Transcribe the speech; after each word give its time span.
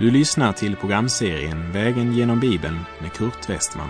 Du 0.00 0.10
lyssnar 0.10 0.52
till 0.52 0.76
programserien 0.76 1.72
Vägen 1.72 2.12
genom 2.12 2.40
Bibeln 2.40 2.78
med 3.00 3.12
Kurt 3.12 3.50
Westman. 3.50 3.88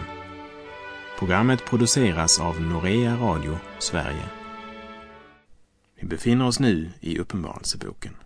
Programmet 1.18 1.64
produceras 1.64 2.40
av 2.40 2.60
Norea 2.60 3.16
Radio 3.16 3.58
Sverige. 3.78 4.24
Vi 6.00 6.06
befinner 6.06 6.46
oss 6.46 6.60
nu 6.60 6.90
i 7.00 7.18
Uppenbarelseboken. 7.18 8.16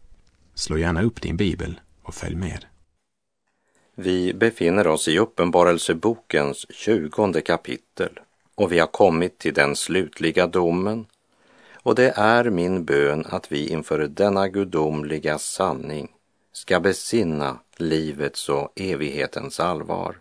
Slå 0.54 0.79
gärna 0.79 1.02
upp 1.02 1.22
din 1.22 1.36
bibel 1.36 1.80
och 2.02 2.14
följ 2.14 2.36
med. 2.36 2.64
Vi 3.94 4.35
befinner 4.35 4.86
oss 4.86 5.08
i 5.08 5.18
Uppenbarelsebokens 5.18 6.66
tjugonde 6.71 7.40
kapitel 7.40 8.21
och 8.54 8.72
vi 8.72 8.79
har 8.79 8.86
kommit 8.86 9.39
till 9.39 9.54
den 9.54 9.76
slutliga 9.76 10.46
domen 10.46 11.07
och 11.82 11.94
det 11.94 12.12
är 12.16 12.50
min 12.50 12.85
bön 12.85 13.25
att 13.29 13.53
vi 13.53 13.68
inför 13.68 13.98
denna 13.98 14.48
gudomliga 14.48 15.39
sanning 15.39 16.08
ska 16.57 16.81
besinna 16.81 17.58
livets 17.76 18.49
och 18.49 18.72
evighetens 18.76 19.61
allvar. 19.61 20.17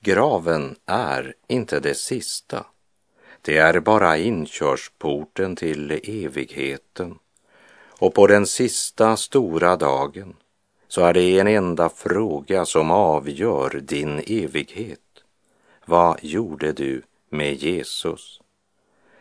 Graven 0.00 0.76
är 0.86 1.34
inte 1.48 1.80
det 1.80 1.94
sista. 1.94 2.66
Det 3.42 3.56
är 3.56 3.80
bara 3.80 4.18
inkörsporten 4.18 5.56
till 5.56 6.00
evigheten. 6.04 7.18
Och 7.88 8.14
på 8.14 8.26
den 8.26 8.46
sista 8.46 9.16
stora 9.16 9.76
dagen 9.76 10.36
så 10.88 11.04
är 11.04 11.14
det 11.14 11.38
en 11.38 11.46
enda 11.46 11.88
fråga 11.88 12.64
som 12.66 12.90
avgör 12.90 13.80
din 13.82 14.22
evighet. 14.26 15.24
Vad 15.84 16.18
gjorde 16.22 16.72
du 16.72 17.02
med 17.30 17.54
Jesus? 17.54 18.40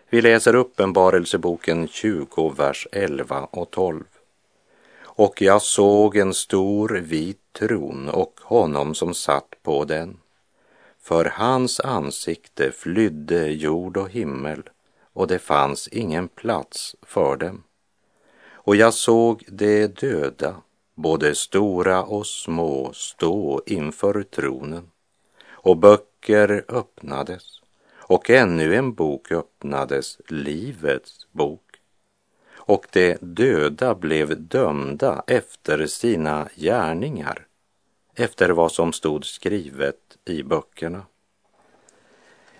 Vi 0.09 0.21
läser 0.21 0.55
Uppenbarelseboken 0.55 1.87
20, 1.87 2.49
vers 2.57 2.87
11 2.91 3.45
och 3.51 3.71
12. 3.71 4.03
Och 5.19 5.41
jag 5.41 5.61
såg 5.61 6.17
en 6.17 6.33
stor 6.33 6.89
vit 6.89 7.53
tron 7.53 8.09
och 8.09 8.39
honom 8.43 8.95
som 8.95 9.13
satt 9.13 9.55
på 9.63 9.85
den. 9.85 10.17
För 11.01 11.25
hans 11.25 11.79
ansikte 11.79 12.71
flydde 12.71 13.47
jord 13.47 13.97
och 13.97 14.09
himmel 14.09 14.63
och 15.13 15.27
det 15.27 15.39
fanns 15.39 15.87
ingen 15.87 16.27
plats 16.27 16.95
för 17.01 17.37
dem. 17.37 17.63
Och 18.51 18.75
jag 18.75 18.93
såg 18.93 19.45
de 19.47 19.87
döda, 19.87 20.55
både 20.95 21.35
stora 21.35 22.03
och 22.03 22.27
små, 22.27 22.91
stå 22.93 23.61
inför 23.65 24.23
tronen. 24.23 24.91
Och 25.49 25.77
böcker 25.77 26.65
öppnades 26.67 27.61
och 27.95 28.29
ännu 28.29 28.75
en 28.75 28.93
bok 28.93 29.31
öppnades, 29.31 30.17
Livets 30.27 31.27
bok 31.31 31.68
och 32.69 32.87
de 32.91 33.17
döda 33.21 33.95
blev 33.95 34.41
dömda 34.41 35.23
efter 35.27 35.87
sina 35.87 36.49
gärningar, 36.55 37.45
efter 38.15 38.49
vad 38.49 38.71
som 38.71 38.93
stod 38.93 39.25
skrivet 39.25 39.95
i 40.25 40.43
böckerna. 40.43 41.05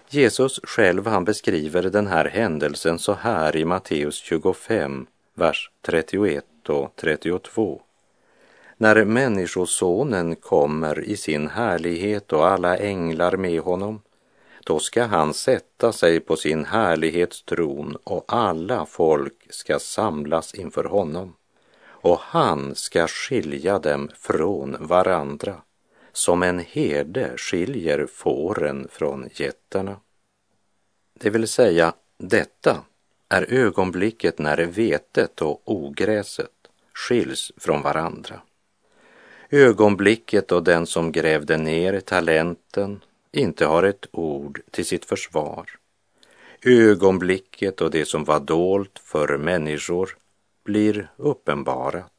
Jesus 0.09 0.59
själv 0.63 1.07
han 1.07 1.25
beskriver 1.25 1.83
den 1.83 2.07
här 2.07 2.25
händelsen 2.25 2.99
så 2.99 3.13
här 3.13 3.55
i 3.55 3.65
Matteus 3.65 4.15
25, 4.15 5.07
vers 5.33 5.71
31 5.81 6.45
och 6.69 6.95
32. 6.95 7.81
När 8.77 9.05
Människosonen 9.05 10.35
kommer 10.35 10.99
i 11.03 11.17
sin 11.17 11.47
härlighet 11.47 12.33
och 12.33 12.47
alla 12.47 12.77
änglar 12.77 13.37
med 13.37 13.61
honom 13.61 14.01
då 14.69 14.79
ska 14.79 15.03
han 15.03 15.33
sätta 15.33 15.91
sig 15.91 16.19
på 16.19 16.35
sin 16.35 16.65
härlighetstron 16.65 17.97
och 18.03 18.25
alla 18.27 18.85
folk 18.85 19.47
ska 19.49 19.79
samlas 19.79 20.53
inför 20.53 20.83
honom 20.83 21.35
och 21.81 22.19
han 22.19 22.75
ska 22.75 23.07
skilja 23.07 23.79
dem 23.79 24.09
från 24.15 24.77
varandra 24.79 25.61
som 26.11 26.43
en 26.43 26.59
herde 26.59 27.33
skiljer 27.37 28.07
fåren 28.13 28.87
från 28.91 29.29
getterna. 29.33 29.99
Det 31.13 31.29
vill 31.29 31.47
säga, 31.47 31.93
detta 32.17 32.83
är 33.29 33.53
ögonblicket 33.53 34.39
när 34.39 34.57
vetet 34.57 35.41
och 35.41 35.61
ogräset 35.65 36.51
skiljs 36.93 37.51
från 37.57 37.81
varandra. 37.81 38.41
Ögonblicket 39.49 40.47
då 40.47 40.59
den 40.59 40.85
som 40.85 41.11
grävde 41.11 41.57
ner 41.57 41.99
talenten 41.99 43.01
inte 43.31 43.65
har 43.65 43.83
ett 43.83 44.07
ord 44.11 44.61
till 44.71 44.85
sitt 44.85 45.05
försvar. 45.05 45.69
Ögonblicket 46.65 47.81
och 47.81 47.91
det 47.91 48.05
som 48.05 48.23
var 48.23 48.39
dolt 48.39 48.99
för 49.03 49.37
människor 49.37 50.17
blir 50.63 51.11
uppenbarat. 51.17 52.11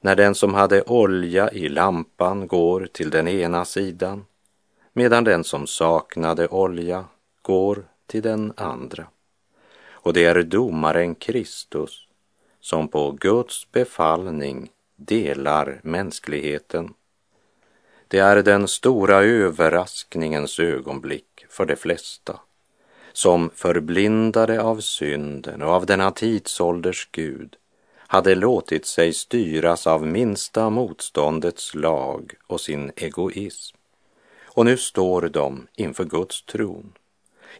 När 0.00 0.16
den 0.16 0.34
som 0.34 0.54
hade 0.54 0.82
olja 0.82 1.52
i 1.52 1.68
lampan 1.68 2.46
går 2.46 2.88
till 2.92 3.10
den 3.10 3.28
ena 3.28 3.64
sidan 3.64 4.24
medan 4.92 5.24
den 5.24 5.44
som 5.44 5.66
saknade 5.66 6.48
olja 6.48 7.04
går 7.42 7.84
till 8.06 8.22
den 8.22 8.52
andra. 8.56 9.06
Och 9.88 10.12
det 10.12 10.24
är 10.24 10.42
domaren 10.42 11.14
Kristus 11.14 12.08
som 12.60 12.88
på 12.88 13.10
Guds 13.10 13.72
befallning 13.72 14.70
delar 14.96 15.80
mänskligheten 15.82 16.94
det 18.08 18.18
är 18.18 18.42
den 18.42 18.68
stora 18.68 19.16
överraskningens 19.22 20.58
ögonblick 20.58 21.46
för 21.48 21.66
de 21.66 21.76
flesta 21.76 22.40
som 23.12 23.50
förblindade 23.54 24.62
av 24.62 24.80
synden 24.80 25.62
och 25.62 25.70
av 25.70 25.86
denna 25.86 26.10
tidsålders 26.10 27.08
Gud 27.12 27.56
hade 27.96 28.34
låtit 28.34 28.86
sig 28.86 29.12
styras 29.12 29.86
av 29.86 30.06
minsta 30.06 30.70
motståndets 30.70 31.74
lag 31.74 32.32
och 32.46 32.60
sin 32.60 32.92
egoism. 32.96 33.76
Och 34.44 34.64
nu 34.64 34.76
står 34.76 35.22
de 35.22 35.66
inför 35.74 36.04
Guds 36.04 36.42
tron, 36.42 36.92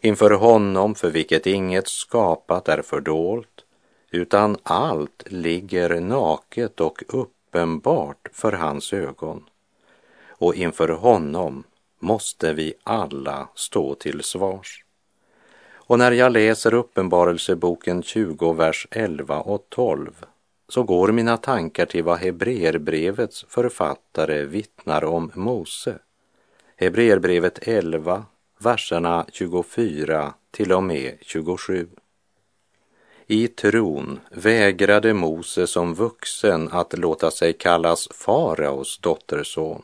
inför 0.01 0.31
honom 0.31 0.95
för 0.95 1.09
vilket 1.09 1.47
inget 1.47 1.87
skapat 1.87 2.69
är 2.69 2.81
fördolt, 2.81 3.65
utan 4.11 4.57
allt 4.63 5.23
ligger 5.25 5.99
naket 5.99 6.79
och 6.79 7.03
uppenbart 7.07 8.29
för 8.33 8.51
hans 8.51 8.93
ögon 8.93 9.43
och 10.37 10.55
inför 10.55 10.89
honom 10.89 11.63
måste 11.99 12.53
vi 12.53 12.73
alla 12.83 13.49
stå 13.55 13.95
till 13.95 14.23
svars. 14.23 14.83
Och 15.69 15.99
när 15.99 16.11
jag 16.11 16.31
läser 16.31 16.73
Uppenbarelseboken 16.73 18.03
20, 18.03 18.53
vers 18.53 18.87
11 18.91 19.39
och 19.41 19.65
12 19.69 20.25
så 20.69 20.83
går 20.83 21.11
mina 21.11 21.37
tankar 21.37 21.85
till 21.85 22.03
vad 22.03 22.19
Hebreerbrevets 22.19 23.45
författare 23.49 24.45
vittnar 24.45 25.03
om 25.03 25.31
Mose. 25.35 25.99
Hebreerbrevet 26.75 27.67
11, 27.67 28.25
verserna 28.59 29.25
24 29.31 30.33
till 30.51 30.71
och 30.71 30.83
med 30.83 31.17
27. 31.21 31.87
I 33.27 33.47
tron 33.47 34.19
vägrade 34.31 35.13
Mose 35.13 35.67
som 35.67 35.93
vuxen 35.93 36.69
att 36.71 36.99
låta 36.99 37.31
sig 37.31 37.53
kallas 37.53 38.07
faraos 38.11 38.97
dotterson 38.97 39.83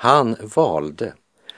han 0.00 0.36
valde 0.54 1.14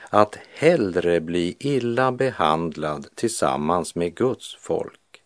att 0.09 0.37
hellre 0.53 1.21
bli 1.21 1.55
illa 1.59 2.11
behandlad 2.11 3.07
tillsammans 3.15 3.95
med 3.95 4.15
Guds 4.15 4.55
folk 4.55 5.21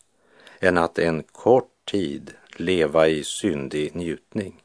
än 0.59 0.77
att 0.77 0.99
en 0.99 1.23
kort 1.23 1.85
tid 1.85 2.33
leva 2.55 3.07
i 3.07 3.23
syndig 3.23 3.95
njutning. 3.95 4.63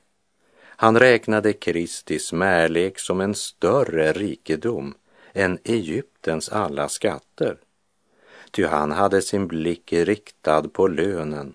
Han 0.62 0.98
räknade 0.98 1.52
Kristi 1.52 2.18
smärlek 2.18 2.98
som 2.98 3.20
en 3.20 3.34
större 3.34 4.12
rikedom 4.12 4.94
än 5.32 5.58
Egyptens 5.64 6.48
alla 6.48 6.88
skatter. 6.88 7.56
Ty 8.50 8.64
han 8.64 8.92
hade 8.92 9.22
sin 9.22 9.46
blick 9.46 9.92
riktad 9.92 10.62
på 10.62 10.88
lönen. 10.88 11.54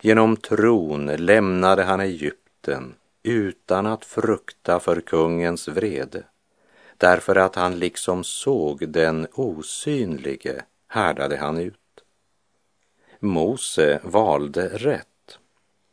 Genom 0.00 0.36
tron 0.36 1.06
lämnade 1.06 1.82
han 1.82 2.00
Egypten 2.00 2.94
utan 3.22 3.86
att 3.86 4.04
frukta 4.04 4.80
för 4.80 5.00
kungens 5.00 5.68
vrede, 5.68 6.22
därför 6.96 7.36
att 7.36 7.54
han 7.54 7.78
liksom 7.78 8.24
såg 8.24 8.88
den 8.88 9.26
osynlige 9.32 10.64
härdade 10.88 11.36
han 11.36 11.58
ut. 11.58 11.76
Mose 13.18 14.00
valde 14.02 14.68
rätt. 14.68 15.06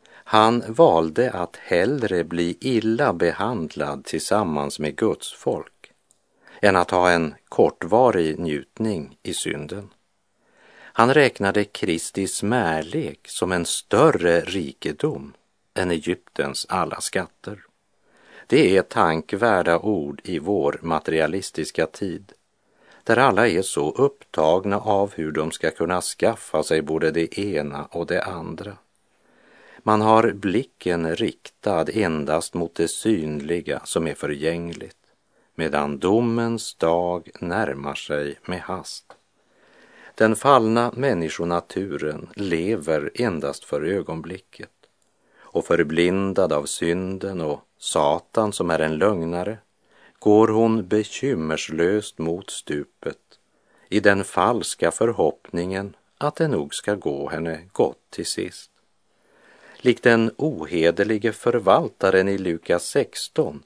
Han 0.09 0.63
valde 0.67 1.31
att 1.31 1.55
hellre 1.55 2.23
bli 2.23 2.57
illa 2.61 3.13
behandlad 3.13 4.05
tillsammans 4.05 4.79
med 4.79 4.95
Guds 4.95 5.33
folk 5.33 5.91
än 6.61 6.75
att 6.75 6.91
ha 6.91 7.11
en 7.11 7.35
kortvarig 7.49 8.39
njutning 8.39 9.17
i 9.23 9.33
synden. 9.33 9.89
Han 10.97 11.13
räknade 11.13 11.63
Kristi 11.63 12.27
smärlek 12.27 13.27
som 13.27 13.51
en 13.51 13.65
större 13.65 14.41
rikedom 14.41 15.33
än 15.77 15.91
Egyptens 15.91 16.65
alla 16.69 17.01
skatter. 17.01 17.63
Det 18.47 18.77
är 18.77 18.81
tankvärda 18.81 19.79
ord 19.79 20.21
i 20.23 20.39
vår 20.39 20.79
materialistiska 20.81 21.85
tid, 21.87 22.33
där 23.03 23.17
alla 23.17 23.47
är 23.47 23.61
så 23.61 23.91
upptagna 23.91 24.79
av 24.79 25.13
hur 25.15 25.31
de 25.31 25.51
ska 25.51 25.71
kunna 25.71 26.01
skaffa 26.01 26.63
sig 26.63 26.81
både 26.81 27.11
det 27.11 27.39
ena 27.39 27.85
och 27.85 28.05
det 28.05 28.23
andra. 28.23 28.77
Man 29.77 30.01
har 30.01 30.31
blicken 30.31 31.15
riktad 31.15 31.85
endast 31.93 32.53
mot 32.53 32.75
det 32.75 32.87
synliga 32.87 33.81
som 33.83 34.07
är 34.07 34.15
förgängligt, 34.15 34.97
medan 35.55 35.99
domens 35.99 36.75
dag 36.75 37.29
närmar 37.39 37.95
sig 37.95 38.39
med 38.45 38.61
hast. 38.61 39.05
Den 40.15 40.35
fallna 40.35 40.91
människonaturen 40.95 42.29
lever 42.35 43.11
endast 43.15 43.63
för 43.63 43.81
ögonblicket 43.81 44.76
och 45.57 45.65
förblindad 45.65 46.53
av 46.53 46.65
synden 46.65 47.41
och 47.41 47.59
Satan 47.77 48.53
som 48.53 48.69
är 48.69 48.79
en 48.79 48.97
lögnare 48.97 49.57
går 50.19 50.47
hon 50.47 50.87
bekymmerslöst 50.87 52.17
mot 52.17 52.49
stupet 52.49 53.17
i 53.89 53.99
den 53.99 54.23
falska 54.23 54.91
förhoppningen 54.91 55.95
att 56.17 56.35
det 56.35 56.47
nog 56.47 56.75
ska 56.75 56.95
gå 56.95 57.29
henne 57.29 57.61
gott 57.71 58.01
till 58.09 58.25
sist. 58.25 58.71
Likt 59.77 60.03
den 60.03 60.31
ohederlige 60.37 61.33
förvaltaren 61.33 62.27
i 62.27 62.37
Lukas 62.37 62.85
16 62.85 63.63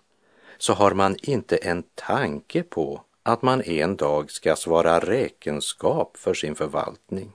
så 0.57 0.73
har 0.73 0.93
man 0.93 1.15
inte 1.21 1.55
en 1.55 1.83
tanke 1.95 2.63
på 2.63 3.01
att 3.23 3.41
man 3.41 3.61
en 3.61 3.95
dag 3.95 4.31
ska 4.31 4.55
svara 4.55 4.99
räkenskap 4.99 6.17
för 6.17 6.33
sin 6.33 6.55
förvaltning. 6.55 7.31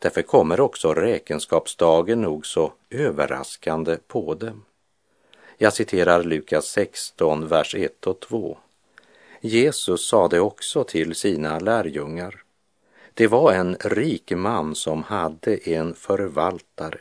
Därför 0.00 0.22
kommer 0.22 0.60
också 0.60 0.94
räkenskapsdagen 0.94 2.20
nog 2.20 2.46
så 2.46 2.72
överraskande 2.90 3.96
på 4.06 4.34
dem. 4.34 4.64
Jag 5.58 5.72
citerar 5.72 6.22
Lukas 6.22 6.66
16, 6.66 7.48
vers 7.48 7.74
1 7.74 8.06
och 8.06 8.20
2. 8.20 8.58
Jesus 9.40 10.08
sade 10.08 10.40
också 10.40 10.84
till 10.84 11.14
sina 11.14 11.58
lärjungar. 11.58 12.42
Det 13.14 13.26
var 13.26 13.52
en 13.52 13.76
rik 13.80 14.32
man 14.36 14.74
som 14.74 15.02
hade 15.02 15.56
en 15.56 15.94
förvaltare 15.94 16.98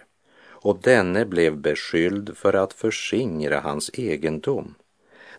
och 0.61 0.79
denne 0.81 1.25
blev 1.25 1.57
beskylld 1.57 2.37
för 2.37 2.53
att 2.53 2.73
förskingra 2.73 3.59
hans 3.59 3.89
egendom. 3.93 4.75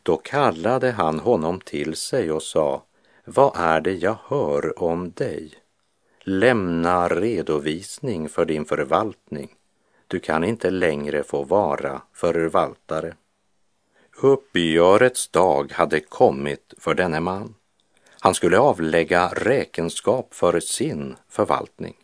Då 0.03 0.17
kallade 0.17 0.91
han 0.91 1.21
honom 1.21 1.61
till 1.61 1.97
sig 1.97 2.33
och 2.33 2.43
sa, 2.43 2.83
vad 3.25 3.53
är 3.57 3.81
det 3.81 3.95
jag 3.95 4.17
hör 4.25 4.83
om 4.83 5.11
dig? 5.11 5.60
Lämna 6.25 7.09
redovisning 7.09 8.29
för 8.29 8.45
din 8.45 8.65
förvaltning. 8.65 9.55
Du 10.07 10.21
kan 10.21 10.45
inte 10.45 10.71
längre 10.71 11.23
få 11.23 11.45
vara 11.45 12.03
förvaltare. 12.13 13.15
Uppgörets 14.23 15.29
dag 15.29 15.73
hade 15.73 16.01
kommit 16.01 16.75
för 16.79 16.95
denne 16.95 17.21
man. 17.21 17.55
Han 18.21 18.35
skulle 18.35 18.59
avlägga 18.59 19.29
räkenskap 19.29 20.35
för 20.35 20.61
sin 20.61 21.17
förvaltning. 21.29 21.97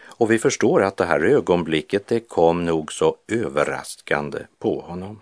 Och 0.00 0.30
vi 0.30 0.38
förstår 0.38 0.82
att 0.82 0.96
det 0.96 1.04
här 1.04 1.20
ögonblicket 1.20 2.06
det 2.06 2.20
kom 2.20 2.64
nog 2.64 2.92
så 2.92 3.16
överraskande 3.28 4.38
på 4.58 4.80
honom. 4.80 5.20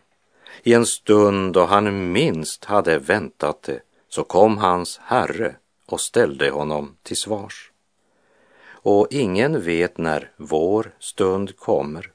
I 0.62 0.74
en 0.74 0.86
stund 0.86 1.52
då 1.52 1.64
han 1.64 2.12
minst 2.12 2.64
hade 2.64 2.98
väntat 2.98 3.62
det 3.62 3.80
så 4.08 4.24
kom 4.24 4.58
hans 4.58 5.00
herre 5.02 5.54
och 5.86 6.00
ställde 6.00 6.50
honom 6.50 6.96
till 7.02 7.16
svars. 7.16 7.69
Och 8.82 9.06
ingen 9.10 9.60
vet 9.60 9.98
när 9.98 10.30
vår 10.36 10.94
stund 10.98 11.56
kommer. 11.56 12.12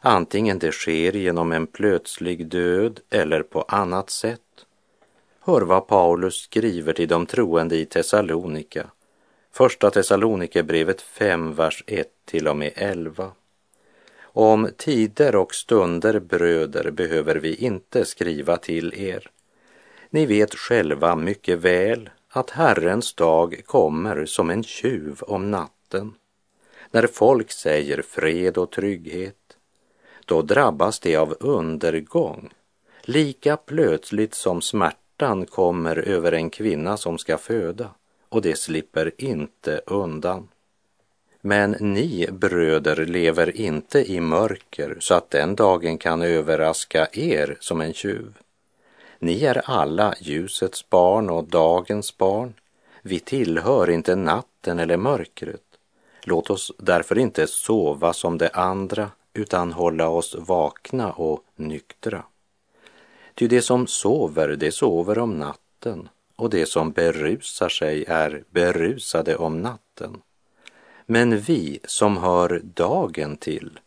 Antingen 0.00 0.58
det 0.58 0.72
sker 0.72 1.12
genom 1.12 1.52
en 1.52 1.66
plötslig 1.66 2.46
död 2.46 3.00
eller 3.10 3.42
på 3.42 3.62
annat 3.62 4.10
sätt. 4.10 4.40
Hör 5.40 5.60
vad 5.60 5.86
Paulus 5.86 6.34
skriver 6.34 6.92
till 6.92 7.08
de 7.08 7.26
troende 7.26 7.76
i 7.76 7.84
Thessalonika. 7.84 8.90
Första 9.52 9.90
Thessalonikerbrevet 9.90 11.00
5, 11.00 11.54
vers 11.54 11.84
1 11.86 12.08
till 12.24 12.48
och 12.48 12.56
med 12.56 12.72
11. 12.74 13.32
Om 14.22 14.68
tider 14.76 15.36
och 15.36 15.54
stunder, 15.54 16.20
bröder, 16.20 16.90
behöver 16.90 17.34
vi 17.34 17.54
inte 17.54 18.04
skriva 18.04 18.56
till 18.56 18.94
er. 18.96 19.30
Ni 20.10 20.26
vet 20.26 20.54
själva 20.54 21.16
mycket 21.16 21.58
väl 21.58 22.10
att 22.28 22.50
Herrens 22.50 23.14
dag 23.14 23.62
kommer 23.66 24.26
som 24.26 24.50
en 24.50 24.62
tjuv 24.62 25.22
om 25.22 25.50
natten. 25.50 25.75
När 26.90 27.06
folk 27.06 27.50
säger 27.50 28.02
fred 28.02 28.58
och 28.58 28.70
trygghet, 28.70 29.56
då 30.24 30.42
drabbas 30.42 31.00
de 31.00 31.16
av 31.16 31.36
undergång, 31.40 32.50
lika 33.02 33.56
plötsligt 33.56 34.34
som 34.34 34.62
smärtan 34.62 35.46
kommer 35.46 35.96
över 35.96 36.32
en 36.32 36.50
kvinna 36.50 36.96
som 36.96 37.18
ska 37.18 37.38
föda, 37.38 37.90
och 38.28 38.42
det 38.42 38.58
slipper 38.58 39.12
inte 39.18 39.80
undan. 39.86 40.48
Men 41.40 41.76
ni 41.80 42.28
bröder 42.32 43.06
lever 43.06 43.56
inte 43.56 44.12
i 44.12 44.20
mörker 44.20 44.96
så 45.00 45.14
att 45.14 45.30
den 45.30 45.56
dagen 45.56 45.98
kan 45.98 46.22
överraska 46.22 47.08
er 47.12 47.56
som 47.60 47.80
en 47.80 47.92
tjuv. 47.92 48.38
Ni 49.18 49.44
är 49.44 49.62
alla 49.64 50.14
ljusets 50.20 50.90
barn 50.90 51.30
och 51.30 51.44
dagens 51.44 52.18
barn. 52.18 52.54
Vi 53.02 53.18
tillhör 53.18 53.90
inte 53.90 54.16
natten 54.16 54.78
eller 54.78 54.96
mörkret. 54.96 55.65
Låt 56.28 56.50
oss 56.50 56.72
därför 56.78 57.18
inte 57.18 57.46
sova 57.46 58.12
som 58.12 58.38
de 58.38 58.48
andra 58.52 59.10
utan 59.34 59.72
hålla 59.72 60.08
oss 60.08 60.36
vakna 60.38 61.12
och 61.12 61.44
nyktra. 61.56 62.22
Ty 63.34 63.48
det 63.48 63.62
som 63.62 63.86
sover, 63.86 64.48
det 64.48 64.72
sover 64.72 65.18
om 65.18 65.38
natten 65.38 66.08
och 66.36 66.50
det 66.50 66.66
som 66.66 66.92
berusar 66.92 67.68
sig 67.68 68.04
är 68.08 68.44
berusade 68.50 69.36
om 69.36 69.62
natten. 69.62 70.22
Men 71.06 71.38
vi 71.38 71.78
som 71.84 72.16
hör 72.16 72.60
dagen 72.64 73.36
till, 73.36 73.78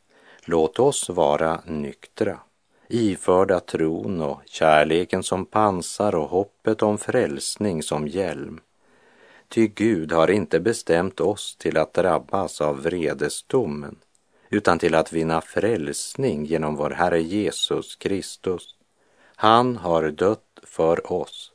låt 0.46 0.80
oss 0.80 1.10
vara 1.10 1.62
nyktra, 1.66 2.40
iförda 2.88 3.60
tron 3.60 4.22
och 4.22 4.42
kärleken 4.46 5.24
som 5.24 5.46
pansar 5.46 6.16
och 6.16 6.30
hoppet 6.30 6.84
om 6.84 6.98
frälsning 6.98 7.84
som 7.84 8.08
hjälm. 8.08 8.60
Ty 9.50 9.68
Gud 9.68 10.12
har 10.12 10.30
inte 10.30 10.60
bestämt 10.60 11.20
oss 11.20 11.56
till 11.56 11.78
att 11.78 11.94
drabbas 11.94 12.62
av 12.62 12.82
vredesdomen, 12.82 13.96
utan 14.50 14.80
till 14.80 14.96
att 14.96 15.14
vinna 15.14 15.42
frälsning 15.42 16.46
genom 16.46 16.76
vår 16.76 16.90
Herre 16.90 17.22
Jesus 17.22 17.96
Kristus. 17.96 18.76
Han 19.36 19.78
har 19.78 20.12
dött 20.12 20.60
för 20.64 21.14
oss, 21.14 21.52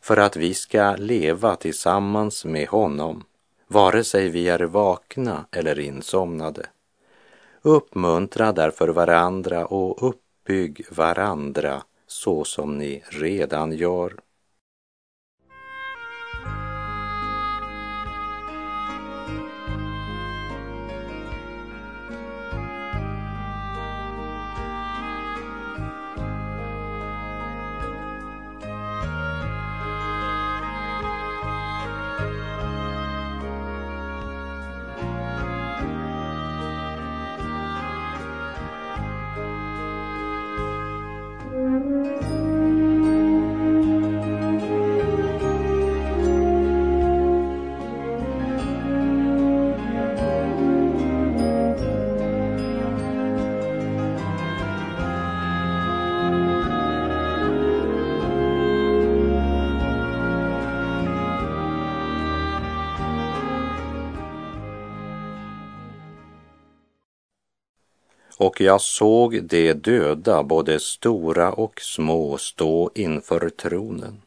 för 0.00 0.16
att 0.16 0.36
vi 0.36 0.54
ska 0.54 0.96
leva 0.96 1.56
tillsammans 1.56 2.44
med 2.44 2.68
honom 2.68 3.24
vare 3.72 4.04
sig 4.04 4.28
vi 4.28 4.48
är 4.48 4.60
vakna 4.60 5.46
eller 5.50 5.78
insomnade. 5.78 6.66
Uppmuntra 7.62 8.52
därför 8.52 8.88
varandra 8.88 9.66
och 9.66 10.08
uppbygg 10.08 10.86
varandra 10.90 11.82
så 12.06 12.44
som 12.44 12.78
ni 12.78 13.02
redan 13.08 13.72
gör. 13.72 14.14
Och 68.42 68.60
jag 68.60 68.80
såg 68.80 69.42
de 69.44 69.72
döda, 69.72 70.42
både 70.42 70.80
stora 70.80 71.52
och 71.52 71.80
små, 71.80 72.38
stå 72.38 72.90
inför 72.94 73.48
tronen. 73.48 74.22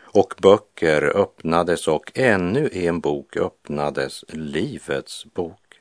Och 0.00 0.34
böcker 0.42 1.02
öppnades 1.16 1.88
och 1.88 2.12
ännu 2.14 2.70
en 2.72 3.00
bok 3.00 3.36
öppnades, 3.36 4.24
Livets 4.28 5.24
bok. 5.24 5.80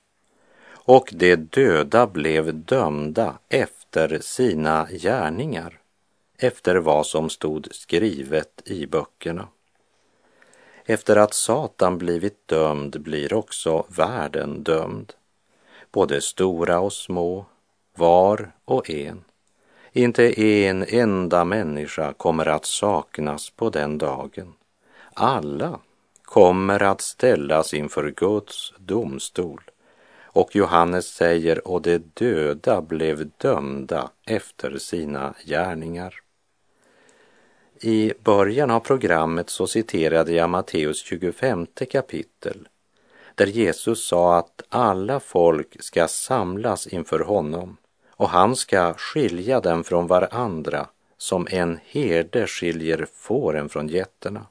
Och 0.72 1.10
de 1.14 1.36
döda 1.36 2.08
blev 2.08 2.56
dömda 2.56 3.40
efter 3.50 4.20
sina 4.20 4.88
gärningar, 4.92 5.80
efter 6.38 6.76
vad 6.76 7.06
som 7.06 7.30
stod 7.30 7.68
skrivet 7.72 8.62
i 8.66 8.86
böckerna. 8.88 9.48
Efter 10.86 11.16
att 11.16 11.34
Satan 11.34 11.98
blivit 11.98 12.48
dömd 12.48 13.02
blir 13.02 13.34
också 13.34 13.86
världen 13.88 14.64
dömd. 14.64 15.14
Både 15.92 16.22
stora 16.22 16.80
och 16.80 16.94
små, 16.94 17.46
var 18.00 18.52
och 18.66 18.90
en. 18.90 19.24
Inte 19.92 20.42
en 20.42 20.86
enda 20.88 21.46
människa 21.46 22.14
kommer 22.14 22.46
att 22.46 22.66
saknas 22.66 23.50
på 23.50 23.70
den 23.70 23.98
dagen. 23.98 24.54
Alla 25.14 25.80
kommer 26.24 26.84
att 26.84 27.02
ställas 27.02 27.74
inför 27.74 28.12
Guds 28.12 28.74
domstol. 28.78 29.62
Och 30.24 30.56
Johannes 30.56 31.08
säger, 31.08 31.68
och 31.68 31.82
de 31.82 31.98
döda 31.98 32.82
blev 32.82 33.30
dömda 33.38 34.10
efter 34.26 34.78
sina 34.78 35.34
gärningar. 35.46 36.16
I 37.82 38.14
början 38.24 38.72
av 38.72 38.80
programmet 38.80 39.50
så 39.50 39.68
citerade 39.68 40.32
jag 40.32 40.50
Matteus 40.50 41.04
25 41.04 41.68
kapitel 41.92 42.68
där 43.36 43.46
Jesus 43.48 44.08
sa 44.08 44.38
att 44.38 44.62
alla 44.70 45.20
folk 45.20 45.84
ska 45.84 46.08
samlas 46.08 46.88
inför 46.88 47.20
honom 47.20 47.78
och 48.20 48.30
han 48.30 48.56
ska 48.56 48.94
skilja 48.94 49.60
dem 49.60 49.84
från 49.84 50.08
varandra 50.08 50.88
som 51.18 51.48
en 51.52 51.80
herde 51.86 52.48
skiljer 52.48 53.08
fåren 53.14 53.70
från 53.70 53.88
getterna. 53.88 54.46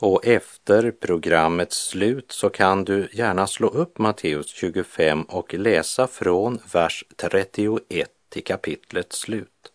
Och 0.00 0.26
efter 0.26 0.90
programmets 0.90 1.88
slut 1.88 2.32
så 2.32 2.50
kan 2.50 2.84
du 2.84 3.08
gärna 3.12 3.46
slå 3.46 3.68
upp 3.68 3.98
Matteus 3.98 4.46
25 4.46 5.22
och 5.22 5.54
läsa 5.54 6.06
från 6.06 6.58
vers 6.72 7.04
31 7.16 8.10
till 8.28 8.44
kapitlets 8.44 9.18
slut. 9.18 9.72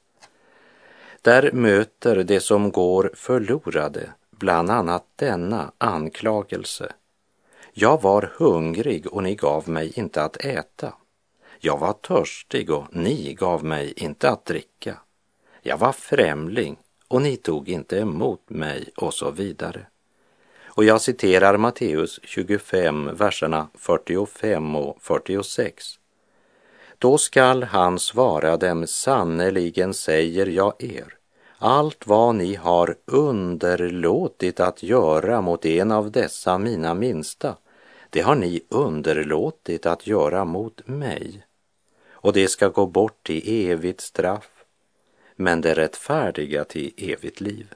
Där 1.21 1.51
möter 1.51 2.15
det 2.15 2.39
som 2.39 2.71
går 2.71 3.11
förlorade 3.15 4.09
bland 4.31 4.69
annat 4.69 5.05
denna 5.15 5.71
anklagelse. 5.77 6.93
Jag 7.73 8.01
var 8.01 8.31
hungrig 8.35 9.13
och 9.13 9.23
ni 9.23 9.35
gav 9.35 9.69
mig 9.69 9.93
inte 9.95 10.23
att 10.23 10.37
äta. 10.37 10.93
Jag 11.65 11.77
var 11.77 11.93
törstig 11.93 12.71
och 12.71 12.85
ni 12.91 13.33
gav 13.33 13.65
mig 13.65 13.93
inte 13.95 14.29
att 14.29 14.45
dricka. 14.45 14.97
Jag 15.61 15.77
var 15.77 15.91
främling 15.91 16.77
och 17.07 17.21
ni 17.21 17.37
tog 17.37 17.69
inte 17.69 17.97
emot 17.97 18.49
mig 18.49 18.89
och 18.97 19.13
så 19.13 19.31
vidare. 19.31 19.85
Och 20.65 20.83
jag 20.83 21.01
citerar 21.01 21.57
Matteus 21.57 22.19
25, 22.23 23.15
verserna 23.15 23.67
45 23.75 24.75
och 24.75 24.97
46. 25.01 25.85
Då 26.97 27.17
skall 27.17 27.63
han 27.63 27.99
svara 27.99 28.57
dem, 28.57 28.87
sannerligen 28.87 29.93
säger 29.93 30.45
jag 30.45 30.73
er, 30.79 31.17
allt 31.57 32.07
vad 32.07 32.35
ni 32.35 32.55
har 32.55 32.95
underlåtit 33.05 34.59
att 34.59 34.83
göra 34.83 35.41
mot 35.41 35.65
en 35.65 35.91
av 35.91 36.11
dessa 36.11 36.57
mina 36.57 36.93
minsta, 36.93 37.55
det 38.09 38.21
har 38.21 38.35
ni 38.35 38.61
underlåtit 38.69 39.85
att 39.85 40.07
göra 40.07 40.45
mot 40.45 40.87
mig. 40.87 41.43
Och 42.23 42.33
det 42.33 42.47
ska 42.47 42.67
gå 42.67 42.85
bort 42.85 43.23
till 43.23 43.69
evigt 43.69 44.01
straff, 44.01 44.49
men 45.35 45.61
det 45.61 45.73
rättfärdiga 45.73 46.63
till 46.63 46.93
evigt 46.97 47.41
liv. 47.41 47.73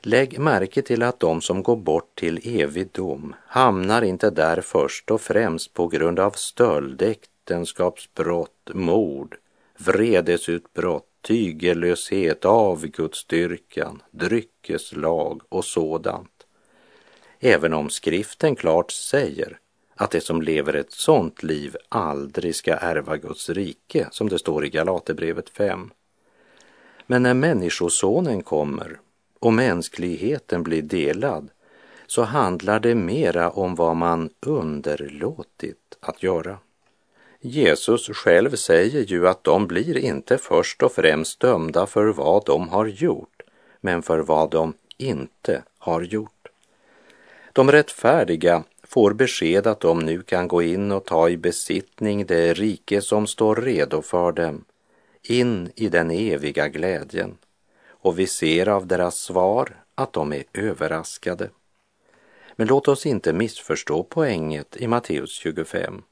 Lägg 0.00 0.38
märke 0.38 0.82
till 0.82 1.02
att 1.02 1.20
de 1.20 1.40
som 1.40 1.62
går 1.62 1.76
bort 1.76 2.14
till 2.14 2.60
evig 2.60 2.88
dom 2.92 3.34
hamnar 3.46 4.02
inte 4.02 4.30
där 4.30 4.60
först 4.60 5.10
och 5.10 5.20
främst 5.20 5.74
på 5.74 5.88
grund 5.88 6.20
av 6.20 6.30
stöld, 6.30 7.02
äktenskapsbrott, 7.02 8.70
mord, 8.74 9.36
vredesutbrott, 9.78 11.08
tygellöshet, 11.20 12.44
avgudsdyrkan, 12.44 14.02
dryckeslag 14.10 15.42
och 15.48 15.64
sådant. 15.64 16.46
Även 17.40 17.74
om 17.74 17.90
skriften 17.90 18.56
klart 18.56 18.92
säger 18.92 19.58
att 19.96 20.10
de 20.10 20.20
som 20.20 20.42
lever 20.42 20.74
ett 20.74 20.92
sådant 20.92 21.42
liv 21.42 21.76
aldrig 21.88 22.54
ska 22.54 22.74
ärva 22.74 23.16
Guds 23.16 23.48
rike, 23.48 24.06
som 24.10 24.28
det 24.28 24.38
står 24.38 24.64
i 24.64 24.68
Galaterbrevet 24.68 25.50
5. 25.50 25.90
Men 27.06 27.22
när 27.22 27.34
Människosonen 27.34 28.42
kommer 28.42 29.00
och 29.38 29.52
mänskligheten 29.52 30.62
blir 30.62 30.82
delad 30.82 31.48
så 32.06 32.22
handlar 32.22 32.80
det 32.80 32.94
mera 32.94 33.50
om 33.50 33.74
vad 33.74 33.96
man 33.96 34.30
underlåtit 34.40 35.98
att 36.00 36.22
göra. 36.22 36.58
Jesus 37.40 38.08
själv 38.08 38.56
säger 38.56 39.02
ju 39.02 39.28
att 39.28 39.44
de 39.44 39.66
blir 39.66 39.98
inte 39.98 40.38
först 40.38 40.82
och 40.82 40.92
främst 40.92 41.40
dömda 41.40 41.86
för 41.86 42.06
vad 42.06 42.44
de 42.46 42.68
har 42.68 42.86
gjort, 42.86 43.42
men 43.80 44.02
för 44.02 44.18
vad 44.18 44.50
de 44.50 44.74
inte 44.96 45.62
har 45.78 46.02
gjort. 46.02 46.48
De 47.52 47.72
rättfärdiga 47.72 48.62
får 48.88 49.12
besked 49.12 49.66
att 49.66 49.80
de 49.80 49.98
nu 49.98 50.22
kan 50.22 50.48
gå 50.48 50.62
in 50.62 50.92
och 50.92 51.04
ta 51.04 51.28
i 51.28 51.36
besittning 51.36 52.26
det 52.26 52.54
rike 52.54 53.02
som 53.02 53.26
står 53.26 53.56
redo 53.56 54.02
för 54.02 54.32
dem, 54.32 54.64
in 55.22 55.70
i 55.76 55.88
den 55.88 56.10
eviga 56.10 56.68
glädjen 56.68 57.36
och 57.88 58.18
vi 58.18 58.26
ser 58.26 58.68
av 58.68 58.86
deras 58.86 59.16
svar 59.16 59.76
att 59.94 60.12
de 60.12 60.32
är 60.32 60.44
överraskade. 60.52 61.50
Men 62.56 62.66
låt 62.66 62.88
oss 62.88 63.06
inte 63.06 63.32
missförstå 63.32 64.02
poänget 64.02 64.76
i 64.76 64.86
Matteus 64.86 65.30
25. 65.30 66.02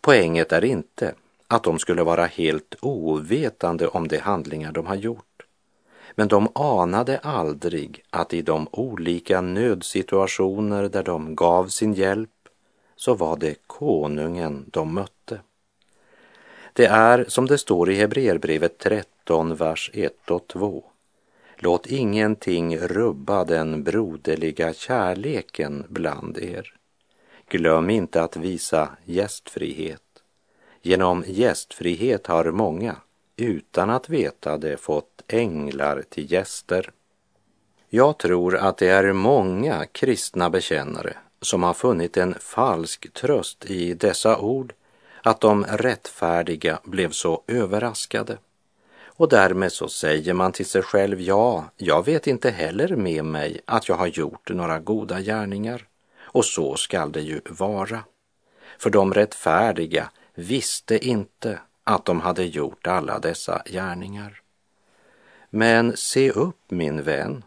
Poänget 0.00 0.52
är 0.52 0.64
inte 0.64 1.14
att 1.48 1.62
de 1.62 1.78
skulle 1.78 2.02
vara 2.02 2.26
helt 2.26 2.74
ovetande 2.80 3.88
om 3.88 4.08
de 4.08 4.18
handlingar 4.18 4.72
de 4.72 4.86
har 4.86 4.94
gjort. 4.94 5.35
Men 6.18 6.28
de 6.28 6.48
anade 6.54 7.18
aldrig 7.18 8.02
att 8.10 8.34
i 8.34 8.42
de 8.42 8.68
olika 8.70 9.40
nödsituationer 9.40 10.88
där 10.88 11.02
de 11.02 11.34
gav 11.34 11.66
sin 11.66 11.92
hjälp 11.92 12.30
så 12.96 13.14
var 13.14 13.36
det 13.36 13.54
konungen 13.66 14.64
de 14.72 14.94
mötte. 14.94 15.40
Det 16.72 16.86
är 16.86 17.24
som 17.28 17.46
det 17.46 17.58
står 17.58 17.90
i 17.90 17.94
Hebreerbrevet 17.94 18.78
13, 18.78 19.56
vers 19.56 19.90
1 19.94 20.30
och 20.30 20.46
2. 20.46 20.84
Låt 21.56 21.86
ingenting 21.86 22.78
rubba 22.78 23.44
den 23.44 23.82
broderliga 23.82 24.72
kärleken 24.72 25.84
bland 25.88 26.38
er. 26.38 26.74
Glöm 27.48 27.90
inte 27.90 28.22
att 28.22 28.36
visa 28.36 28.88
gästfrihet. 29.04 30.02
Genom 30.82 31.24
gästfrihet 31.26 32.26
har 32.26 32.50
många, 32.50 32.96
utan 33.36 33.90
att 33.90 34.08
veta 34.08 34.58
det, 34.58 34.76
fått 34.76 35.22
änglar 35.28 36.02
till 36.08 36.32
gäster. 36.32 36.90
Jag 37.88 38.18
tror 38.18 38.56
att 38.56 38.78
det 38.78 38.88
är 38.88 39.12
många 39.12 39.86
kristna 39.86 40.50
bekännare 40.50 41.16
som 41.40 41.62
har 41.62 41.74
funnit 41.74 42.16
en 42.16 42.34
falsk 42.34 43.12
tröst 43.12 43.64
i 43.64 43.94
dessa 43.94 44.38
ord, 44.38 44.72
att 45.22 45.40
de 45.40 45.64
rättfärdiga 45.64 46.78
blev 46.84 47.10
så 47.10 47.42
överraskade. 47.46 48.38
Och 49.18 49.28
därmed 49.28 49.72
så 49.72 49.88
säger 49.88 50.34
man 50.34 50.52
till 50.52 50.66
sig 50.66 50.82
själv, 50.82 51.20
ja, 51.20 51.64
jag 51.76 52.04
vet 52.04 52.26
inte 52.26 52.50
heller 52.50 52.96
med 52.96 53.24
mig 53.24 53.60
att 53.64 53.88
jag 53.88 53.96
har 53.96 54.06
gjort 54.06 54.50
några 54.50 54.78
goda 54.78 55.20
gärningar. 55.20 55.86
Och 56.18 56.44
så 56.44 56.76
skall 56.76 57.12
det 57.12 57.20
ju 57.20 57.40
vara. 57.50 58.04
För 58.78 58.90
de 58.90 59.14
rättfärdiga 59.14 60.10
visste 60.34 61.08
inte 61.08 61.58
att 61.86 62.04
de 62.04 62.20
hade 62.20 62.44
gjort 62.44 62.86
alla 62.86 63.18
dessa 63.18 63.62
gärningar. 63.66 64.40
Men 65.50 65.96
se 65.96 66.30
upp 66.30 66.70
min 66.70 67.02
vän. 67.02 67.44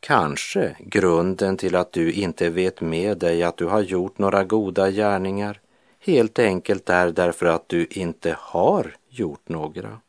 Kanske 0.00 0.76
grunden 0.80 1.56
till 1.56 1.76
att 1.76 1.92
du 1.92 2.12
inte 2.12 2.50
vet 2.50 2.80
med 2.80 3.18
dig 3.18 3.42
att 3.42 3.56
du 3.56 3.66
har 3.66 3.80
gjort 3.80 4.18
några 4.18 4.44
goda 4.44 4.90
gärningar 4.90 5.60
helt 6.00 6.38
enkelt 6.38 6.90
är 6.90 7.10
därför 7.10 7.46
att 7.46 7.68
du 7.68 7.86
inte 7.90 8.36
har 8.38 8.96
gjort 9.08 9.48
några 9.48 10.00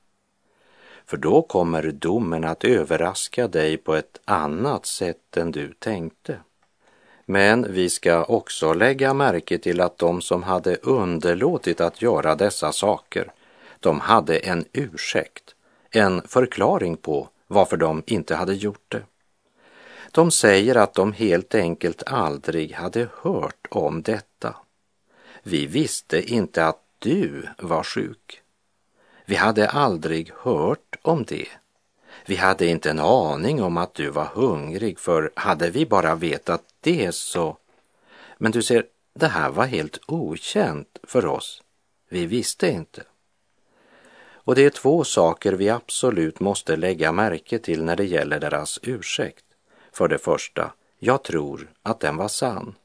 för 1.09 1.17
då 1.17 1.41
kommer 1.41 1.91
domen 1.91 2.43
att 2.43 2.63
överraska 2.63 3.47
dig 3.47 3.77
på 3.77 3.95
ett 3.95 4.19
annat 4.25 4.85
sätt 4.85 5.37
än 5.37 5.51
du 5.51 5.73
tänkte. 5.79 6.39
Men 7.25 7.73
vi 7.73 7.89
ska 7.89 8.23
också 8.23 8.73
lägga 8.73 9.13
märke 9.13 9.57
till 9.57 9.81
att 9.81 9.97
de 9.97 10.21
som 10.21 10.43
hade 10.43 10.75
underlåtit 10.75 11.81
att 11.81 12.01
göra 12.01 12.35
dessa 12.35 12.71
saker, 12.71 13.31
de 13.79 13.99
hade 13.99 14.37
en 14.37 14.65
ursäkt, 14.73 15.55
en 15.91 16.21
förklaring 16.27 16.97
på 16.97 17.29
varför 17.47 17.77
de 17.77 18.03
inte 18.05 18.35
hade 18.35 18.53
gjort 18.53 18.85
det. 18.87 19.03
De 20.11 20.31
säger 20.31 20.75
att 20.75 20.93
de 20.93 21.13
helt 21.13 21.55
enkelt 21.55 22.03
aldrig 22.05 22.73
hade 22.73 23.07
hört 23.21 23.67
om 23.69 24.01
detta. 24.01 24.55
Vi 25.43 25.65
visste 25.65 26.31
inte 26.31 26.65
att 26.65 26.83
du 26.99 27.47
var 27.57 27.83
sjuk. 27.83 28.41
Vi 29.25 29.35
hade 29.35 29.69
aldrig 29.69 30.31
hört 30.35 30.95
om 31.01 31.23
det. 31.23 31.47
Vi 32.25 32.35
hade 32.35 32.65
inte 32.65 32.89
en 32.89 32.99
aning 32.99 33.63
om 33.63 33.77
att 33.77 33.93
du 33.93 34.09
var 34.09 34.25
hungrig, 34.25 34.99
för 34.99 35.31
hade 35.35 35.69
vi 35.69 35.85
bara 35.85 36.15
vetat 36.15 36.63
det 36.81 37.15
så... 37.15 37.57
Men 38.37 38.51
du 38.51 38.61
ser, 38.61 38.85
det 39.13 39.27
här 39.27 39.49
var 39.49 39.65
helt 39.65 39.99
okänt 40.07 40.97
för 41.03 41.25
oss. 41.25 41.63
Vi 42.09 42.25
visste 42.25 42.67
inte. 42.67 43.03
Och 44.49 44.55
det 44.55 44.65
är 44.65 44.69
två 44.69 45.03
saker 45.03 45.53
vi 45.53 45.69
absolut 45.69 46.39
måste 46.39 46.75
lägga 46.75 47.11
märke 47.11 47.59
till 47.59 47.83
när 47.83 47.95
det 47.95 48.05
gäller 48.05 48.39
deras 48.39 48.79
ursäkt. 48.83 49.45
För 49.91 50.07
det 50.07 50.17
första, 50.17 50.73
jag 50.99 51.23
tror 51.23 51.71
att 51.83 51.99
den 51.99 52.17
var 52.17 52.27
sann. 52.27 52.75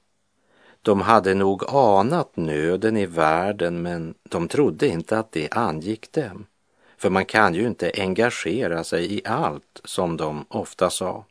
De 0.82 1.00
hade 1.00 1.34
nog 1.34 1.64
anat 1.68 2.36
nöden 2.36 2.96
i 2.96 3.06
världen 3.06 3.82
men 3.82 4.14
de 4.22 4.48
trodde 4.48 4.86
inte 4.86 5.18
att 5.18 5.32
det 5.32 5.48
angick 5.50 6.12
dem. 6.12 6.46
För 6.96 7.10
man 7.10 7.24
kan 7.24 7.54
ju 7.54 7.66
inte 7.66 7.92
engagera 7.94 8.84
sig 8.84 9.14
i 9.14 9.22
allt 9.24 9.80
som 9.84 10.16
de 10.16 10.44
ofta 10.48 10.90
sa. 10.90 11.24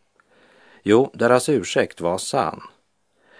Jo, 0.83 1.11
deras 1.13 1.49
ursäkt 1.49 2.01
var 2.01 2.17
sann. 2.17 2.61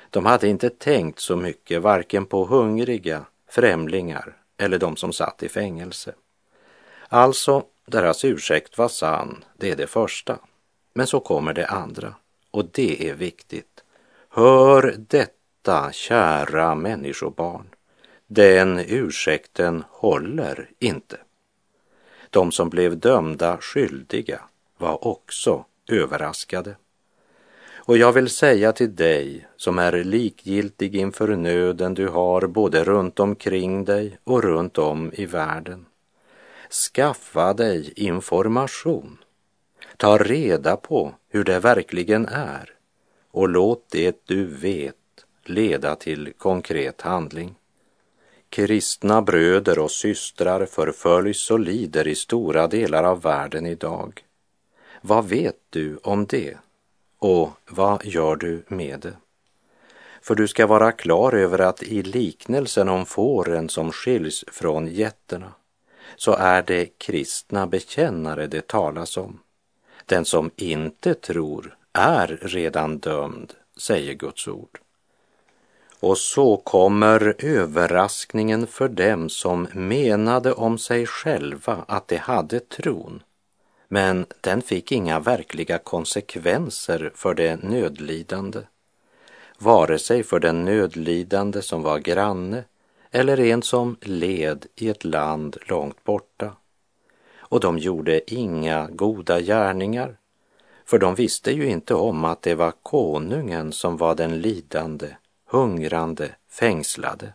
De 0.10 0.26
hade 0.26 0.48
inte 0.48 0.70
tänkt 0.70 1.20
så 1.20 1.36
mycket 1.36 1.82
varken 1.82 2.26
på 2.26 2.46
hungriga, 2.46 3.26
främlingar 3.50 4.38
eller 4.58 4.80
de 4.80 4.96
som 4.96 5.14
satt 5.14 5.44
i 5.44 5.50
fängelse. 5.50 6.14
Alltså, 7.16 7.64
deras 7.86 8.26
ursäkt 8.26 8.78
var 8.78 8.88
sann, 8.88 9.44
det 9.58 9.72
är 9.72 9.76
det 9.76 9.88
första. 9.88 10.40
Men 10.94 11.08
så 11.08 11.20
kommer 11.20 11.54
det 11.54 11.68
andra, 11.68 12.16
och 12.52 12.66
det 12.72 13.10
är 13.10 13.14
viktigt. 13.14 13.84
Hör 14.30 14.96
detta, 14.98 15.92
kära 15.92 16.76
människobarn. 16.76 17.68
Den 18.28 18.80
ursäkten 18.80 19.84
håller 19.90 20.70
inte. 20.80 21.18
De 22.30 22.52
som 22.52 22.70
blev 22.70 22.98
dömda 22.98 23.58
skyldiga 23.58 24.42
var 24.78 25.08
också 25.08 25.66
överraskade. 25.90 26.76
Och 27.76 27.98
jag 27.98 28.12
vill 28.12 28.30
säga 28.30 28.72
till 28.72 28.96
dig 28.96 29.48
som 29.58 29.80
är 29.80 30.04
likgiltig 30.04 30.96
inför 30.96 31.36
nöden 31.36 31.94
du 31.94 32.08
har 32.08 32.48
både 32.48 32.84
runt 32.84 33.20
omkring 33.20 33.86
dig 33.86 34.18
och 34.24 34.44
runt 34.44 34.78
om 34.78 35.12
i 35.14 35.26
världen. 35.26 35.86
Skaffa 36.74 37.54
dig 37.54 37.94
information. 37.96 39.18
Ta 39.98 40.18
reda 40.18 40.78
på 40.78 41.14
hur 41.30 41.44
det 41.44 41.60
verkligen 41.60 42.26
är 42.26 42.74
och 43.32 43.50
låt 43.50 43.86
det 43.92 44.22
du 44.26 44.46
vet 44.46 44.96
leda 45.44 45.96
till 45.96 46.34
konkret 46.38 47.02
handling. 47.02 47.56
Kristna 48.50 49.22
bröder 49.22 49.80
och 49.80 49.92
systrar 49.92 50.66
förföljs 50.66 51.52
och 51.52 51.60
lider 51.60 52.08
i 52.08 52.16
stora 52.16 52.68
delar 52.68 53.04
av 53.04 53.22
världen 53.22 53.66
idag. 53.66 54.26
Vad 55.02 55.26
vet 55.26 55.60
du 55.70 55.98
om 56.04 56.26
det? 56.26 56.58
Och 57.20 57.50
vad 57.70 58.06
gör 58.06 58.36
du 58.36 58.64
med 58.68 59.00
det? 59.00 59.18
För 60.22 60.36
du 60.36 60.48
ska 60.48 60.68
vara 60.68 60.92
klar 60.92 61.34
över 61.34 61.60
att 61.60 61.84
i 61.84 62.04
liknelsen 62.04 62.90
om 62.90 63.06
fåren 63.06 63.70
som 63.70 63.92
skiljs 63.92 64.46
från 64.48 64.88
getterna 64.88 65.52
så 66.16 66.34
är 66.34 66.62
det 66.62 66.86
kristna 66.98 67.68
bekännare 67.68 68.48
det 68.48 68.68
talas 68.68 69.18
om. 69.18 69.40
Den 70.06 70.26
som 70.26 70.52
inte 70.56 71.14
tror 71.14 71.78
är 71.94 72.40
redan 72.42 72.98
dömd, 72.98 73.54
säger 73.78 74.14
Guds 74.14 74.48
ord. 74.48 74.80
Och 76.00 76.18
så 76.18 76.58
kommer 76.58 77.36
överraskningen 77.40 78.68
för 78.68 78.88
dem 78.88 79.30
som 79.30 79.68
menade 79.74 80.54
om 80.54 80.78
sig 80.78 81.06
själva 81.06 81.86
att 81.88 82.08
de 82.08 82.18
hade 82.18 82.60
tron. 82.60 83.24
Men 83.88 84.26
den 84.42 84.62
fick 84.62 84.92
inga 84.92 85.20
verkliga 85.20 85.78
konsekvenser 85.78 87.12
för 87.16 87.34
de 87.34 87.56
nödlidande. 87.56 88.60
Vare 89.58 90.00
sig 90.00 90.24
för 90.24 90.40
den 90.40 90.66
nödlidande 90.66 91.62
som 91.62 91.84
var 91.84 92.00
granne 92.00 92.64
eller 93.16 93.40
en 93.40 93.62
som 93.62 93.98
led 94.02 94.66
i 94.76 94.90
ett 94.90 95.04
land 95.04 95.58
långt 95.68 96.04
borta. 96.04 96.52
Och 97.36 97.60
de 97.60 97.78
gjorde 97.78 98.34
inga 98.34 98.88
goda 98.92 99.42
gärningar, 99.42 100.18
för 100.86 101.00
de 101.00 101.16
visste 101.16 101.52
ju 101.52 101.70
inte 101.70 101.96
om 101.96 102.26
att 102.26 102.42
det 102.42 102.56
var 102.56 102.74
konungen 102.84 103.72
som 103.72 103.98
var 103.98 104.16
den 104.16 104.42
lidande 104.42 105.08
hungrande, 105.46 106.30
fängslade. 106.50 107.34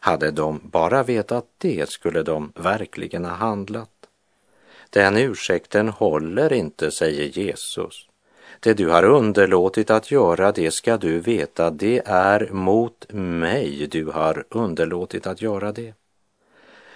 Hade 0.00 0.30
de 0.30 0.60
bara 0.62 1.02
vetat 1.02 1.46
det 1.58 1.90
skulle 1.90 2.22
de 2.22 2.52
verkligen 2.54 3.24
ha 3.24 3.34
handlat. 3.34 3.90
Den 4.90 5.16
ursäkten 5.16 5.88
håller 5.88 6.52
inte, 6.52 6.90
säger 6.90 7.24
Jesus. 7.24 8.08
Det 8.64 8.74
du 8.74 8.88
har 8.88 9.04
underlåtit 9.04 9.90
att 9.90 10.10
göra, 10.10 10.52
det 10.52 10.70
ska 10.70 10.96
du 10.96 11.20
veta, 11.20 11.70
det 11.70 12.02
är 12.06 12.48
mot 12.52 13.06
mig 13.12 13.86
du 13.86 14.04
har 14.04 14.44
underlåtit 14.48 15.26
att 15.26 15.42
göra 15.42 15.72
det. 15.72 15.94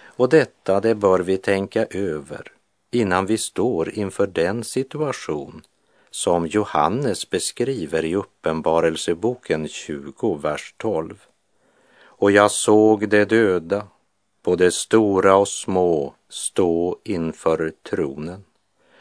Och 0.04 0.28
detta, 0.28 0.80
det 0.80 0.94
bör 0.94 1.18
vi 1.18 1.36
tänka 1.36 1.84
över 1.84 2.52
innan 2.90 3.26
vi 3.26 3.38
står 3.38 3.90
inför 3.90 4.26
den 4.26 4.64
situation 4.64 5.62
som 6.10 6.46
Johannes 6.46 7.30
beskriver 7.30 8.04
i 8.04 8.14
Uppenbarelseboken 8.14 9.68
20, 9.68 10.34
vers 10.34 10.74
12. 10.76 11.22
Och 12.00 12.30
jag 12.30 12.50
såg 12.50 13.08
de 13.08 13.24
döda, 13.24 13.86
både 14.42 14.70
stora 14.70 15.36
och 15.36 15.48
små, 15.48 16.14
stå 16.28 16.98
inför 17.04 17.72
tronen. 17.90 18.44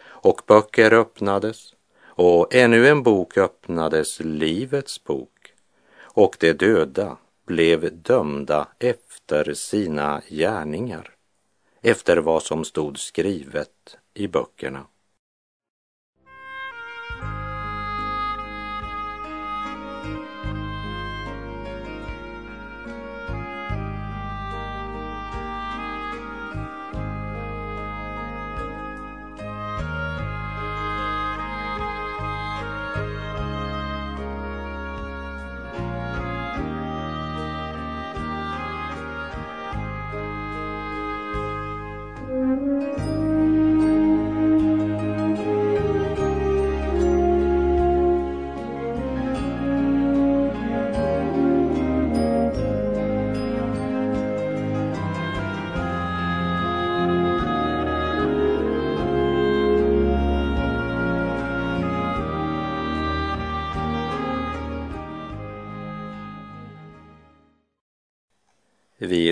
Och 0.06 0.42
böcker 0.48 0.94
öppnades, 0.94 1.74
och 2.18 2.56
ännu 2.56 2.88
en 2.88 3.04
bok 3.04 3.38
öppnades, 3.38 4.20
Livets 4.20 5.04
bok. 5.04 5.54
Och 6.00 6.38
de 6.40 6.54
döda 6.54 7.18
blev 7.46 8.02
dömda 8.02 8.68
efter 8.80 9.54
sina 9.54 10.22
gärningar, 10.30 11.10
efter 11.82 12.18
vad 12.18 12.44
som 12.44 12.66
stod 12.66 13.00
skrivet 13.00 13.98
i 14.14 14.28
böckerna. 14.28 14.86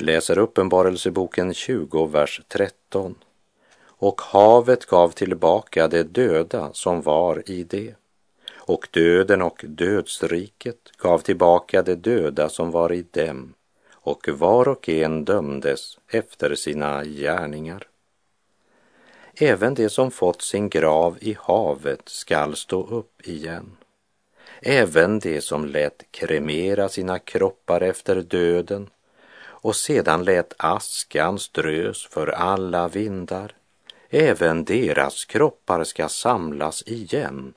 Läser 0.06 0.38
Uppenbarelseboken 0.38 1.54
20, 1.54 2.06
vers 2.06 2.41
13. 2.48 3.15
Och 3.86 4.22
havet 4.22 4.86
gav 4.86 5.10
tillbaka 5.10 5.88
det 5.88 6.04
döda 6.04 6.70
som 6.74 7.02
var 7.02 7.50
i 7.50 7.63
det. 7.63 7.96
Och 8.56 8.88
döden 8.91 9.41
och 9.41 9.62
dödsriket 9.68 10.91
gav 10.98 11.20
tillbaka 11.20 11.82
det 11.82 11.96
döda 11.96 12.50
som 12.50 12.72
var 12.72 12.94
i 12.94 13.06
dem. 13.12 13.54
Och 13.94 14.30
var 14.30 14.68
och 14.68 14.89
en 14.89 15.26
dömdes 15.26 15.98
efter 16.08 16.56
sina 16.56 17.04
gärningar. 17.04 17.88
Även 19.36 19.74
det 19.74 19.89
som 19.89 20.12
fått 20.12 20.41
sin 20.41 20.70
grav 20.70 21.18
i 21.22 21.38
havet 21.39 22.10
skall 22.10 22.56
stå 22.56 22.88
upp 22.88 23.28
igen. 23.28 23.78
Även 24.62 25.20
det 25.20 25.41
som 25.41 25.65
lät 25.65 26.04
kremera 26.12 26.89
sina 26.89 27.20
kroppar 27.20 27.82
efter 27.82 28.22
döden 28.22 28.89
och 29.65 29.75
sedan 29.75 30.23
lät 30.23 30.54
askan 30.58 31.39
strös 31.39 32.08
för 32.08 32.28
alla 32.28 32.88
vindar. 32.88 33.51
Även 34.10 34.65
deras 34.65 35.25
kroppar 35.25 35.84
ska 35.84 36.10
samlas 36.10 36.84
igen 36.88 37.54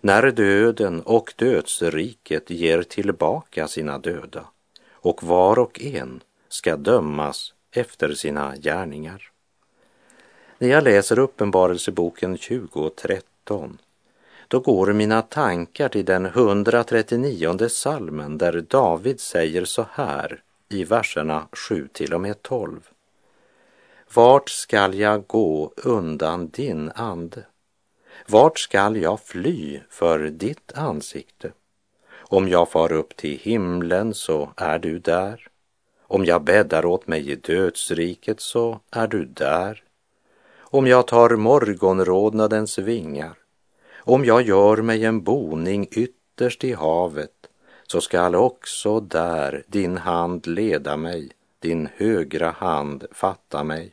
när 0.00 0.30
döden 0.30 1.00
och 1.00 1.34
dödsriket 1.36 2.50
ger 2.50 2.82
tillbaka 2.82 3.68
sina 3.68 3.98
döda 3.98 4.44
och 4.90 5.22
var 5.22 5.58
och 5.58 5.80
en 5.82 6.20
ska 6.48 6.76
dömas 6.76 7.54
efter 7.72 8.14
sina 8.14 8.56
gärningar. 8.56 9.30
När 10.58 10.68
jag 10.68 10.84
läser 10.84 11.18
Uppenbarelseboken 11.18 12.36
20.13 12.36 13.78
då 14.48 14.60
går 14.60 14.92
mina 14.92 15.22
tankar 15.22 15.88
till 15.88 16.04
den 16.04 16.26
139 16.26 17.68
salmen 17.68 18.38
där 18.38 18.64
David 18.68 19.20
säger 19.20 19.64
så 19.64 19.86
här 19.92 20.42
i 20.72 20.84
verserna 20.84 21.48
7 21.52 21.88
till 21.92 22.14
och 22.14 22.20
med 22.20 22.42
12. 22.42 22.88
Vart 24.14 24.48
skall 24.48 24.94
jag 24.94 25.26
gå 25.26 25.72
undan 25.76 26.48
din 26.48 26.90
ande? 26.94 27.44
Vart 28.26 28.58
skall 28.58 28.96
jag 28.96 29.20
fly 29.20 29.80
för 29.90 30.18
ditt 30.18 30.72
ansikte? 30.74 31.52
Om 32.14 32.48
jag 32.48 32.70
far 32.70 32.92
upp 32.92 33.16
till 33.16 33.38
himlen 33.38 34.14
så 34.14 34.52
är 34.56 34.78
du 34.78 34.98
där. 34.98 35.48
Om 36.02 36.24
jag 36.24 36.44
bäddar 36.44 36.84
åt 36.84 37.06
mig 37.06 37.30
i 37.30 37.34
dödsriket 37.34 38.40
så 38.40 38.80
är 38.90 39.06
du 39.06 39.24
där. 39.24 39.82
Om 40.58 40.86
jag 40.86 41.06
tar 41.06 41.30
morgonrodnadens 41.30 42.78
vingar, 42.78 43.38
om 43.96 44.24
jag 44.24 44.42
gör 44.42 44.76
mig 44.76 45.04
en 45.04 45.22
boning 45.22 45.88
ytterst 45.90 46.64
i 46.64 46.72
havet, 46.72 47.41
så 47.92 48.00
skall 48.00 48.34
också 48.34 49.00
där 49.00 49.64
din 49.66 49.96
hand 49.96 50.46
leda 50.46 50.96
mig, 50.96 51.30
din 51.58 51.88
högra 51.96 52.50
hand 52.50 53.04
fatta 53.10 53.64
mig. 53.64 53.92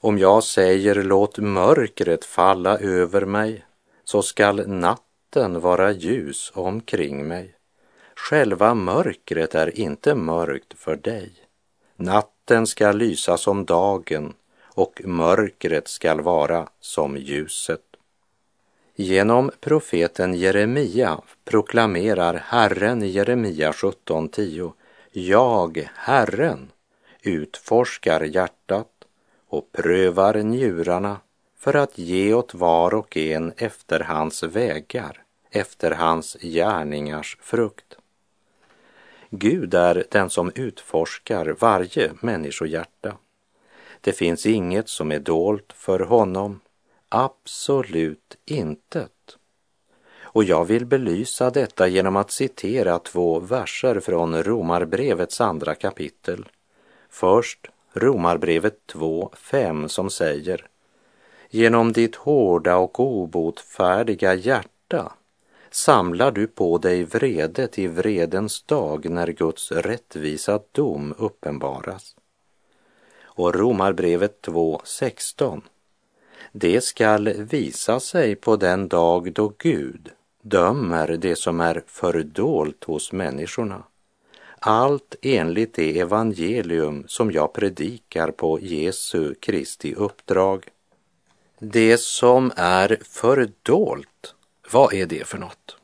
Om 0.00 0.18
jag 0.18 0.44
säger 0.44 1.02
låt 1.02 1.38
mörkret 1.38 2.24
falla 2.24 2.78
över 2.78 3.24
mig, 3.24 3.64
så 4.04 4.22
skall 4.22 4.68
natten 4.68 5.60
vara 5.60 5.92
ljus 5.92 6.52
omkring 6.54 7.28
mig. 7.28 7.54
Själva 8.14 8.74
mörkret 8.74 9.54
är 9.54 9.78
inte 9.78 10.14
mörkt 10.14 10.74
för 10.78 10.96
dig. 10.96 11.32
Natten 11.96 12.66
skall 12.66 12.96
lysa 12.96 13.36
som 13.36 13.64
dagen 13.64 14.34
och 14.62 15.00
mörkret 15.04 15.88
skall 15.88 16.20
vara 16.20 16.68
som 16.80 17.16
ljuset. 17.16 17.87
Genom 19.00 19.50
profeten 19.60 20.34
Jeremia 20.34 21.20
proklamerar 21.44 22.34
Herren 22.34 23.02
i 23.02 23.06
Jeremia 23.06 23.72
17.10 23.72 24.72
Jag, 25.12 25.88
Herren, 25.94 26.70
utforskar 27.22 28.20
hjärtat 28.20 28.88
och 29.48 29.72
prövar 29.72 30.34
njurarna 30.34 31.20
för 31.58 31.74
att 31.74 31.98
ge 31.98 32.34
åt 32.34 32.54
var 32.54 32.94
och 32.94 33.16
en 33.16 33.52
efter 33.56 34.00
hans 34.00 34.42
vägar, 34.42 35.22
efter 35.50 35.90
hans 35.90 36.36
gärningars 36.40 37.38
frukt. 37.40 37.96
Gud 39.30 39.74
är 39.74 40.04
den 40.10 40.30
som 40.30 40.52
utforskar 40.54 41.56
varje 41.60 42.10
människohjärta. 42.20 43.16
Det 44.00 44.12
finns 44.12 44.46
inget 44.46 44.88
som 44.88 45.12
är 45.12 45.20
dolt 45.20 45.72
för 45.72 46.00
honom, 46.00 46.60
absolut 47.08 48.36
intet. 48.44 49.36
Och 50.20 50.44
jag 50.44 50.64
vill 50.64 50.86
belysa 50.86 51.50
detta 51.50 51.88
genom 51.88 52.16
att 52.16 52.30
citera 52.30 52.98
två 52.98 53.40
verser 53.40 54.00
från 54.00 54.42
Romarbrevets 54.42 55.40
andra 55.40 55.74
kapitel. 55.74 56.48
Först 57.08 57.68
Romarbrevet 57.92 58.78
2.5 58.92 59.88
som 59.88 60.10
säger 60.10 60.66
Genom 61.50 61.92
ditt 61.92 62.16
hårda 62.16 62.76
och 62.76 63.00
obotfärdiga 63.00 64.34
hjärta 64.34 65.12
samlar 65.70 66.30
du 66.30 66.46
på 66.46 66.78
dig 66.78 67.04
vrede 67.04 67.68
i 67.74 67.86
vredens 67.86 68.62
dag 68.62 69.10
när 69.10 69.26
Guds 69.26 69.72
rättvisa 69.72 70.60
dom 70.72 71.14
uppenbaras. 71.18 72.16
Och 73.22 73.54
Romarbrevet 73.54 74.42
2.16 74.42 75.62
det 76.52 76.80
skall 76.80 77.28
visa 77.28 78.00
sig 78.00 78.34
på 78.34 78.56
den 78.56 78.88
dag 78.88 79.32
då 79.32 79.52
Gud 79.58 80.10
dömer 80.42 81.08
det 81.08 81.36
som 81.36 81.60
är 81.60 81.82
fördolt 81.86 82.84
hos 82.84 83.12
människorna 83.12 83.82
allt 84.58 85.14
enligt 85.22 85.74
det 85.74 85.98
evangelium 85.98 87.04
som 87.06 87.32
jag 87.32 87.52
predikar 87.52 88.30
på 88.30 88.60
Jesu 88.60 89.34
Kristi 89.34 89.94
uppdrag. 89.94 90.68
Det 91.58 91.98
som 91.98 92.52
är 92.56 92.98
fördolt, 93.02 94.34
vad 94.72 94.94
är 94.94 95.06
det 95.06 95.26
för 95.26 95.38
något? 95.38 95.76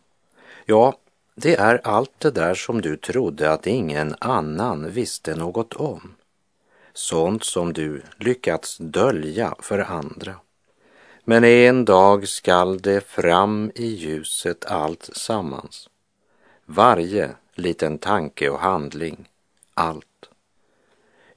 Ja, 0.65 0.99
det 1.35 1.55
är 1.55 1.81
allt 1.85 2.21
det 2.21 2.31
där 2.31 2.55
som 2.55 2.81
du 2.81 2.97
trodde 2.97 3.53
att 3.53 3.67
ingen 3.67 4.15
annan 4.19 4.91
visste 4.91 5.37
något 5.37 5.75
om. 5.75 6.15
Sånt 6.93 7.45
som 7.45 7.73
du 7.73 8.03
lyckats 8.17 8.77
dölja 8.79 9.55
för 9.61 9.79
andra. 9.79 10.35
Men 11.25 11.45
en 11.45 11.85
dag 11.85 12.29
skall 12.29 12.79
det 12.79 13.01
fram 13.01 13.73
i 13.75 13.87
ljuset 13.87 14.65
allt 14.65 15.11
sammans. 15.13 15.89
Varje 16.65 17.31
liten 17.55 17.99
tanke 17.99 18.49
och 18.49 18.59
handling, 18.59 19.29
allt. 19.75 20.29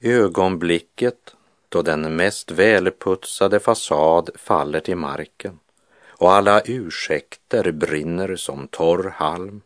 Ögonblicket 0.02 1.36
då 1.70 1.82
den 1.82 2.16
mest 2.16 2.52
välputsade 2.52 3.60
fasad 3.60 4.30
faller 4.36 4.80
till 4.80 4.96
marken 4.96 5.60
och 6.08 6.32
alla 6.32 6.62
ursäkter 6.66 7.72
brinner 7.72 8.36
som 8.36 8.68
torr 8.68 9.14
halm 9.16 9.62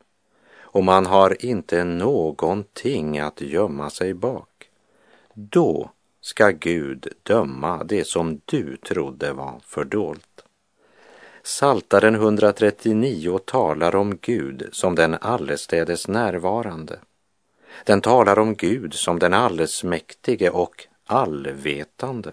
och 0.54 0.84
man 0.84 1.06
har 1.06 1.46
inte 1.46 1.84
någonting 1.84 3.20
att 3.20 3.42
gömma 3.42 3.90
sig 3.90 4.14
bak. 4.14 4.70
Då 5.34 5.90
ska 6.22 6.50
Gud 6.50 7.08
döma 7.24 7.84
det 7.84 8.08
som 8.08 8.42
du 8.46 8.78
trodde 8.78 9.34
var 9.34 9.62
fördolt. 9.66 10.46
Saltaren 11.44 12.16
139 12.16 13.40
talar 13.46 13.96
om 13.96 14.18
Gud 14.22 14.70
som 14.72 14.96
den 14.96 15.14
allestädes 15.14 16.08
närvarande. 16.08 17.00
Den 17.86 18.02
talar 18.02 18.40
om 18.40 18.56
Gud 18.56 18.94
som 18.94 19.20
den 19.20 19.34
allsmäktige 19.34 20.50
och 20.50 20.88
allvetande. 21.06 22.32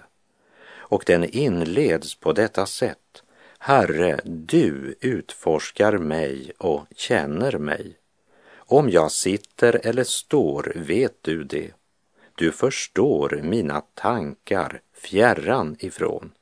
Och 0.70 1.02
den 1.06 1.24
inleds 1.24 2.14
på 2.14 2.32
detta 2.32 2.66
sätt. 2.66 3.22
Herre, 3.58 4.20
du 4.24 4.94
utforskar 5.00 5.98
mig 5.98 6.52
och 6.58 6.86
känner 6.96 7.58
mig. 7.58 7.96
Om 8.56 8.90
jag 8.90 9.12
sitter 9.12 9.86
eller 9.86 10.04
står 10.04 10.72
vet 10.76 11.18
du 11.22 11.44
det. 11.44 11.77
Du 12.38 12.52
förstår 12.52 13.40
mina 13.42 13.80
tankar 13.80 14.80
fjärran 14.94 15.76
ifrån. 15.78 16.32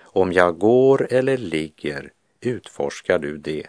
Om 0.00 0.32
jag 0.32 0.58
går 0.58 1.12
eller 1.12 1.36
ligger 1.36 2.12
utforskar 2.40 3.18
du 3.18 3.38
det. 3.38 3.66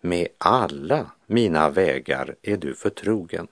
Med 0.00 0.28
alla 0.38 1.10
mina 1.26 1.70
vägar 1.70 2.36
är 2.42 2.56
du 2.56 2.74
förtrogen. 2.74 3.46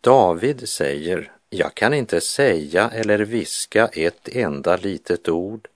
David 0.00 0.68
säger, 0.68 1.32
jag 1.50 1.74
kan 1.74 1.94
inte 1.94 2.20
säga 2.20 2.90
eller 2.90 3.18
viska 3.18 3.86
ett 3.86 4.28
enda 4.28 4.76
litet 4.76 5.28
ord, 5.28 5.68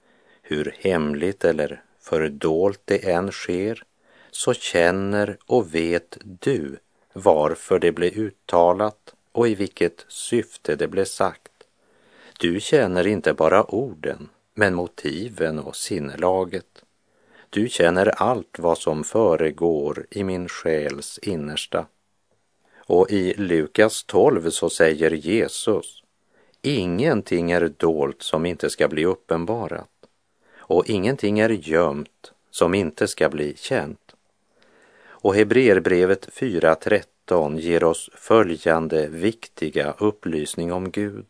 hur 0.42 0.76
hemligt 0.78 1.44
eller 1.44 1.82
fördolt 2.00 2.80
det 2.84 3.10
än 3.10 3.32
sker, 3.32 3.84
så 4.30 4.54
känner 4.54 5.36
och 5.46 5.74
vet 5.74 6.18
du 6.24 6.78
varför 7.12 7.78
det 7.78 7.92
blev 7.92 8.12
uttalat 8.12 9.14
och 9.32 9.48
i 9.48 9.54
vilket 9.54 10.04
syfte 10.08 10.76
det 10.76 10.88
blev 10.88 11.04
sagt. 11.04 11.52
Du 12.38 12.60
känner 12.60 13.06
inte 13.06 13.34
bara 13.34 13.64
orden, 13.64 14.28
men 14.54 14.74
motiven 14.74 15.58
och 15.58 15.76
sinnelaget. 15.76 16.84
Du 17.50 17.68
känner 17.68 18.06
allt 18.06 18.58
vad 18.58 18.78
som 18.78 19.04
föregår 19.04 20.06
i 20.10 20.24
min 20.24 20.48
själs 20.48 21.18
innersta. 21.22 21.86
Och 22.76 23.10
i 23.10 23.34
Lukas 23.34 24.04
12 24.04 24.50
så 24.50 24.70
säger 24.70 25.10
Jesus, 25.10 26.02
ingenting 26.62 27.50
är 27.50 27.72
dolt 27.76 28.22
som 28.22 28.46
inte 28.46 28.70
ska 28.70 28.88
bli 28.88 29.04
uppenbarat 29.04 29.88
och 30.56 30.88
ingenting 30.90 31.38
är 31.38 31.48
gömt 31.48 32.32
som 32.50 32.74
inte 32.74 33.08
ska 33.08 33.28
bli 33.28 33.56
känt. 33.56 34.14
Och 35.04 35.34
Hebreerbrevet 35.34 36.28
4.13 36.28 37.02
ger 37.58 37.84
oss 37.84 38.10
följande 38.14 39.08
viktiga 39.08 39.94
upplysning 39.98 40.72
om 40.72 40.90
Gud. 40.90 41.26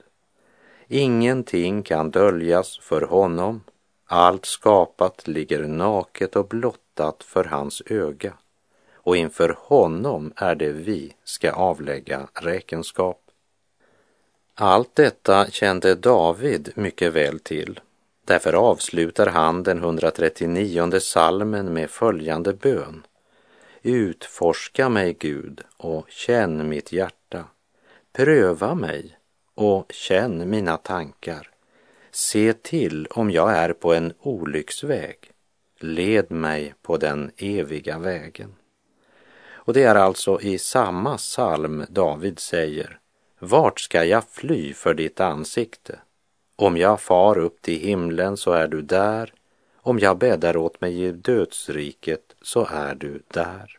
Ingenting 0.88 1.83
kan 1.83 2.11
döljas 2.11 2.78
för 2.78 3.02
honom. 3.02 3.61
Allt 4.07 4.44
skapat 4.44 5.28
ligger 5.28 5.62
naket 5.62 6.37
och 6.37 6.48
blottat 6.48 7.24
för 7.24 7.44
hans 7.44 7.83
öga 7.87 8.33
och 9.05 9.16
inför 9.16 9.57
honom 9.59 10.33
är 10.37 10.55
det 10.55 10.72
vi 10.72 11.14
ska 11.24 11.52
avlägga 11.52 12.28
räkenskap. 12.35 13.18
Allt 14.55 14.94
detta 14.94 15.50
kände 15.50 15.94
David 15.94 16.72
mycket 16.74 17.12
väl 17.12 17.38
till. 17.38 17.81
Därför 18.24 18.52
avslutar 18.52 19.26
han 19.26 19.62
den 19.62 19.78
139 19.78 21.00
salmen 21.00 21.72
med 21.72 21.90
följande 21.90 22.52
bön. 22.52 23.07
Utforska 23.83 24.88
mig, 24.88 25.16
Gud, 25.21 25.61
och 25.77 26.11
känn 26.11 26.68
mitt 26.68 26.92
hjärta. 26.92 27.45
Pröva 28.12 28.75
mig 28.75 29.18
och 29.55 29.92
känn 29.92 30.51
mina 30.51 30.77
tankar. 30.77 31.51
Se 32.11 32.53
till 32.53 33.07
om 33.07 33.31
jag 33.31 33.53
är 33.53 33.73
på 33.73 33.95
en 33.95 34.12
olycksväg. 34.18 35.16
Led 35.81 36.31
mig 36.31 36.75
på 36.83 36.97
den 36.97 37.31
eviga 37.37 37.99
vägen. 37.99 38.55
Och 39.64 39.73
det 39.73 39.83
är 39.83 39.95
alltså 39.95 40.40
i 40.40 40.59
samma 40.59 41.16
psalm 41.16 41.85
David 41.88 42.38
säger 42.38 42.99
Vart 43.38 43.81
ska 43.81 44.05
jag 44.05 44.25
fly 44.25 44.75
för 44.75 44.95
ditt 44.95 45.21
ansikte? 45.21 45.99
Om 46.57 46.77
jag 46.77 47.01
far 47.01 47.38
upp 47.38 47.62
till 47.62 47.81
himlen 47.81 48.37
så 48.37 48.53
är 48.53 48.68
du 48.68 48.83
där. 48.83 49.33
Om 49.85 49.99
jag 49.99 50.18
bäddar 50.18 50.57
åt 50.57 50.81
mig 50.81 51.03
i 51.05 51.12
dödsriket 51.12 52.35
så 52.42 52.66
är 52.71 52.95
du 52.95 53.23
där. 53.29 53.79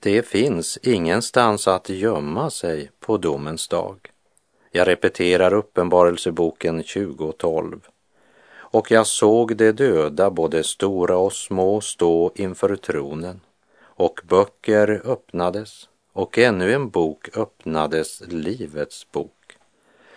Det 0.00 0.22
finns 0.22 0.78
ingenstans 0.82 1.68
att 1.68 1.88
gömma 1.88 2.50
sig 2.50 2.90
på 3.00 3.16
domens 3.16 3.68
dag. 3.68 4.10
Jag 4.70 4.88
repeterar 4.88 5.54
Uppenbarelseboken 5.54 6.82
2012. 6.82 7.80
Och 8.54 8.90
jag 8.90 9.06
såg 9.06 9.56
de 9.56 9.72
döda, 9.72 10.30
både 10.30 10.64
stora 10.64 11.16
och 11.16 11.32
små, 11.32 11.80
stå 11.80 12.32
inför 12.34 12.76
tronen 12.76 13.40
och 13.80 14.20
böcker 14.28 15.02
öppnades 15.04 15.88
och 16.12 16.38
ännu 16.38 16.72
en 16.72 16.88
bok 16.88 17.36
öppnades, 17.36 18.22
Livets 18.28 19.12
bok. 19.12 19.58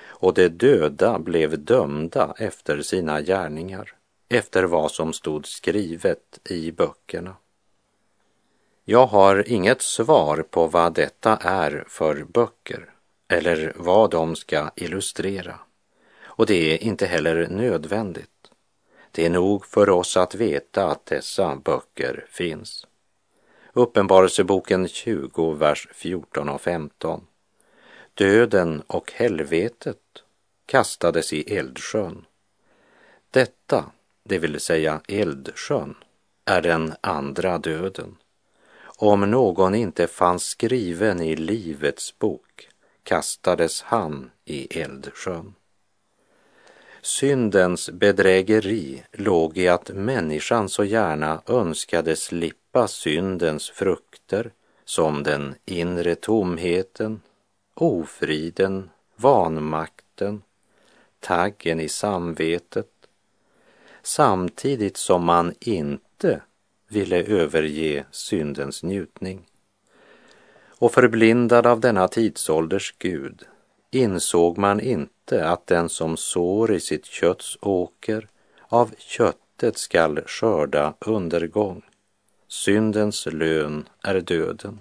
Och 0.02 0.34
de 0.34 0.50
döda 0.50 1.20
blev 1.20 1.60
dömda 1.60 2.34
efter 2.38 2.82
sina 2.82 3.22
gärningar, 3.22 3.94
efter 4.30 4.64
vad 4.64 4.92
som 4.92 5.14
stod 5.14 5.48
skrivet 5.48 6.40
i 6.50 6.72
böckerna. 6.72 7.36
Jag 8.86 9.06
har 9.08 9.50
inget 9.50 9.82
svar 9.82 10.46
på 10.50 10.68
vad 10.68 10.94
detta 10.94 11.38
är 11.38 11.84
för 11.88 12.24
böcker 12.24 12.94
eller 13.28 13.74
vad 13.76 14.12
de 14.12 14.36
ska 14.36 14.70
illustrera. 14.76 15.60
Och 16.22 16.46
det 16.46 16.74
är 16.74 16.84
inte 16.84 17.06
heller 17.06 17.48
nödvändigt. 17.48 18.52
Det 19.12 19.26
är 19.26 19.30
nog 19.30 19.66
för 19.66 19.90
oss 19.90 20.18
att 20.18 20.36
veta 20.36 20.88
att 20.88 21.06
dessa 21.06 21.56
böcker 21.56 22.26
finns. 22.30 22.88
Uppenbarelseboken 23.74 24.88
20, 24.88 25.54
vers 25.54 25.88
14 25.94 26.50
och 26.50 26.62
15. 26.62 27.28
Döden 28.14 28.84
och 28.88 29.12
helvetet 29.12 29.98
kastades 30.66 31.34
i 31.34 31.56
eldsjön. 31.56 32.26
Detta, 33.32 33.86
det 34.30 34.40
vill 34.40 34.60
säga 34.60 35.02
eldsjön, 35.08 35.96
är 36.46 36.62
den 36.62 36.94
andra 37.02 37.58
döden. 37.58 38.18
Om 38.98 39.32
någon 39.32 39.76
inte 39.76 40.08
fanns 40.08 40.44
skriven 40.44 41.22
i 41.22 41.36
Livets 41.36 42.20
bok 42.20 42.70
kastades 43.04 43.82
han 43.82 44.32
i 44.46 44.80
eldsjön. 44.82 45.54
Syndens 47.02 47.90
bedrägeri 47.90 49.04
låg 49.12 49.58
i 49.58 49.68
att 49.68 49.90
människan 49.90 50.70
så 50.70 50.84
gärna 50.84 51.42
önskade 51.48 52.16
slippa 52.16 52.88
syndens 52.88 53.70
frukter 53.70 54.52
som 54.86 55.24
den 55.24 55.56
inre 55.66 56.16
tomheten, 56.16 57.22
ofriden, 57.74 58.90
vanmakten, 59.16 60.42
taggen 61.20 61.80
i 61.80 61.90
samvetet, 61.90 62.99
samtidigt 64.10 64.98
som 64.98 65.26
man 65.26 65.54
inte 65.60 66.42
ville 66.88 67.24
överge 67.24 68.06
syndens 68.12 68.84
njutning. 68.84 69.42
Och 70.68 70.92
förblindad 70.92 71.68
av 71.68 71.80
denna 71.80 72.08
tidsålders 72.08 72.96
Gud 72.98 73.44
insåg 73.92 74.58
man 74.58 74.80
inte 74.80 75.50
att 75.50 75.68
den 75.68 75.90
som 75.90 76.18
sår 76.18 76.72
i 76.72 76.80
sitt 76.80 77.06
kötts 77.06 77.58
åker 77.62 78.28
av 78.68 78.92
köttet 78.98 79.78
skall 79.78 80.22
skörda 80.26 80.94
undergång. 81.00 81.82
Syndens 82.48 83.26
lön 83.26 83.90
är 84.04 84.22
döden. 84.22 84.80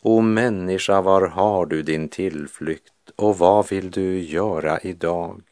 O 0.00 0.20
människa, 0.20 1.00
var 1.00 1.28
har 1.28 1.66
du 1.66 1.82
din 1.82 2.08
tillflykt 2.08 3.10
och 3.16 3.38
vad 3.38 3.68
vill 3.70 3.90
du 3.90 4.20
göra 4.20 4.78
idag? 4.78 5.42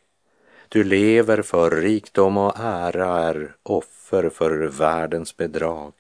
Du 0.75 0.85
lever 0.85 1.43
för 1.43 1.71
rikdom 1.71 2.37
och 2.37 2.53
ära 2.59 3.19
är 3.19 3.57
offer 3.63 4.29
för 4.29 4.67
världens 4.67 5.37
bedrag. 5.37 5.93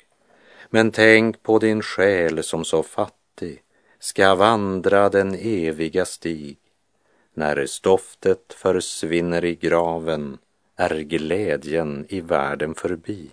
Men 0.70 0.90
tänk 0.90 1.42
på 1.42 1.58
din 1.58 1.82
själ 1.82 2.42
som 2.42 2.64
så 2.64 2.82
fattig 2.82 3.62
ska 3.98 4.34
vandra 4.34 5.08
den 5.08 5.34
eviga 5.34 6.04
stig. 6.04 6.58
När 7.34 7.66
stoftet 7.66 8.52
försvinner 8.56 9.44
i 9.44 9.54
graven 9.54 10.38
är 10.76 11.00
glädjen 11.00 12.06
i 12.08 12.20
världen 12.20 12.74
förbi. 12.74 13.30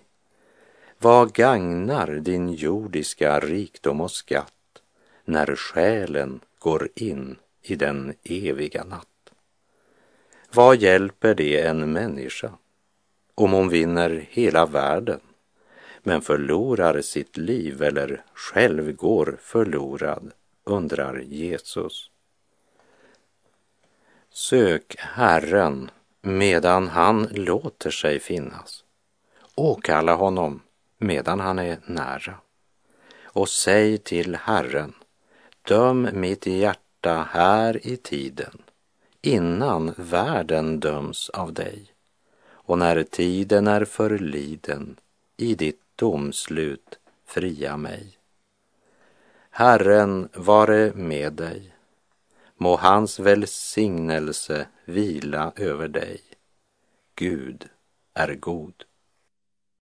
Vad 0.98 1.32
gagnar 1.32 2.06
din 2.06 2.52
jordiska 2.52 3.40
rikdom 3.40 4.00
och 4.00 4.10
skatt 4.10 4.82
när 5.24 5.56
själen 5.56 6.40
går 6.58 6.88
in 6.94 7.36
i 7.62 7.76
den 7.76 8.14
eviga 8.24 8.84
natt? 8.84 9.11
Vad 10.54 10.76
hjälper 10.76 11.34
det 11.34 11.60
en 11.60 11.92
människa 11.92 12.52
om 13.34 13.52
hon 13.52 13.68
vinner 13.68 14.26
hela 14.30 14.66
världen 14.66 15.20
men 16.02 16.22
förlorar 16.22 17.00
sitt 17.00 17.36
liv 17.36 17.82
eller 17.82 18.24
själv 18.34 18.92
går 18.92 19.38
förlorad, 19.40 20.32
undrar 20.64 21.18
Jesus. 21.18 22.10
Sök 24.30 24.96
Herren 24.98 25.90
medan 26.20 26.88
han 26.88 27.28
låter 27.30 27.90
sig 27.90 28.20
finnas. 28.20 28.84
Åkalla 29.54 30.14
honom 30.14 30.62
medan 30.98 31.40
han 31.40 31.58
är 31.58 31.78
nära. 31.86 32.34
Och 33.22 33.48
säg 33.48 33.98
till 33.98 34.36
Herren, 34.36 34.94
döm 35.62 36.08
mitt 36.12 36.46
hjärta 36.46 37.26
här 37.30 37.86
i 37.86 37.96
tiden 37.96 38.62
innan 39.22 39.94
världen 39.96 40.80
döms 40.80 41.28
av 41.30 41.52
dig 41.52 41.86
och 42.44 42.78
när 42.78 43.02
tiden 43.02 43.66
är 43.66 43.84
förliden 43.84 44.96
i 45.36 45.54
ditt 45.54 45.82
domslut 45.96 46.98
fria 47.26 47.76
mig. 47.76 48.18
Herren 49.50 50.28
vare 50.34 50.92
med 50.94 51.32
dig. 51.32 51.74
Må 52.56 52.76
hans 52.76 53.20
välsignelse 53.20 54.66
vila 54.84 55.52
över 55.56 55.88
dig. 55.88 56.20
Gud 57.14 57.68
är 58.14 58.34
god. 58.34 58.84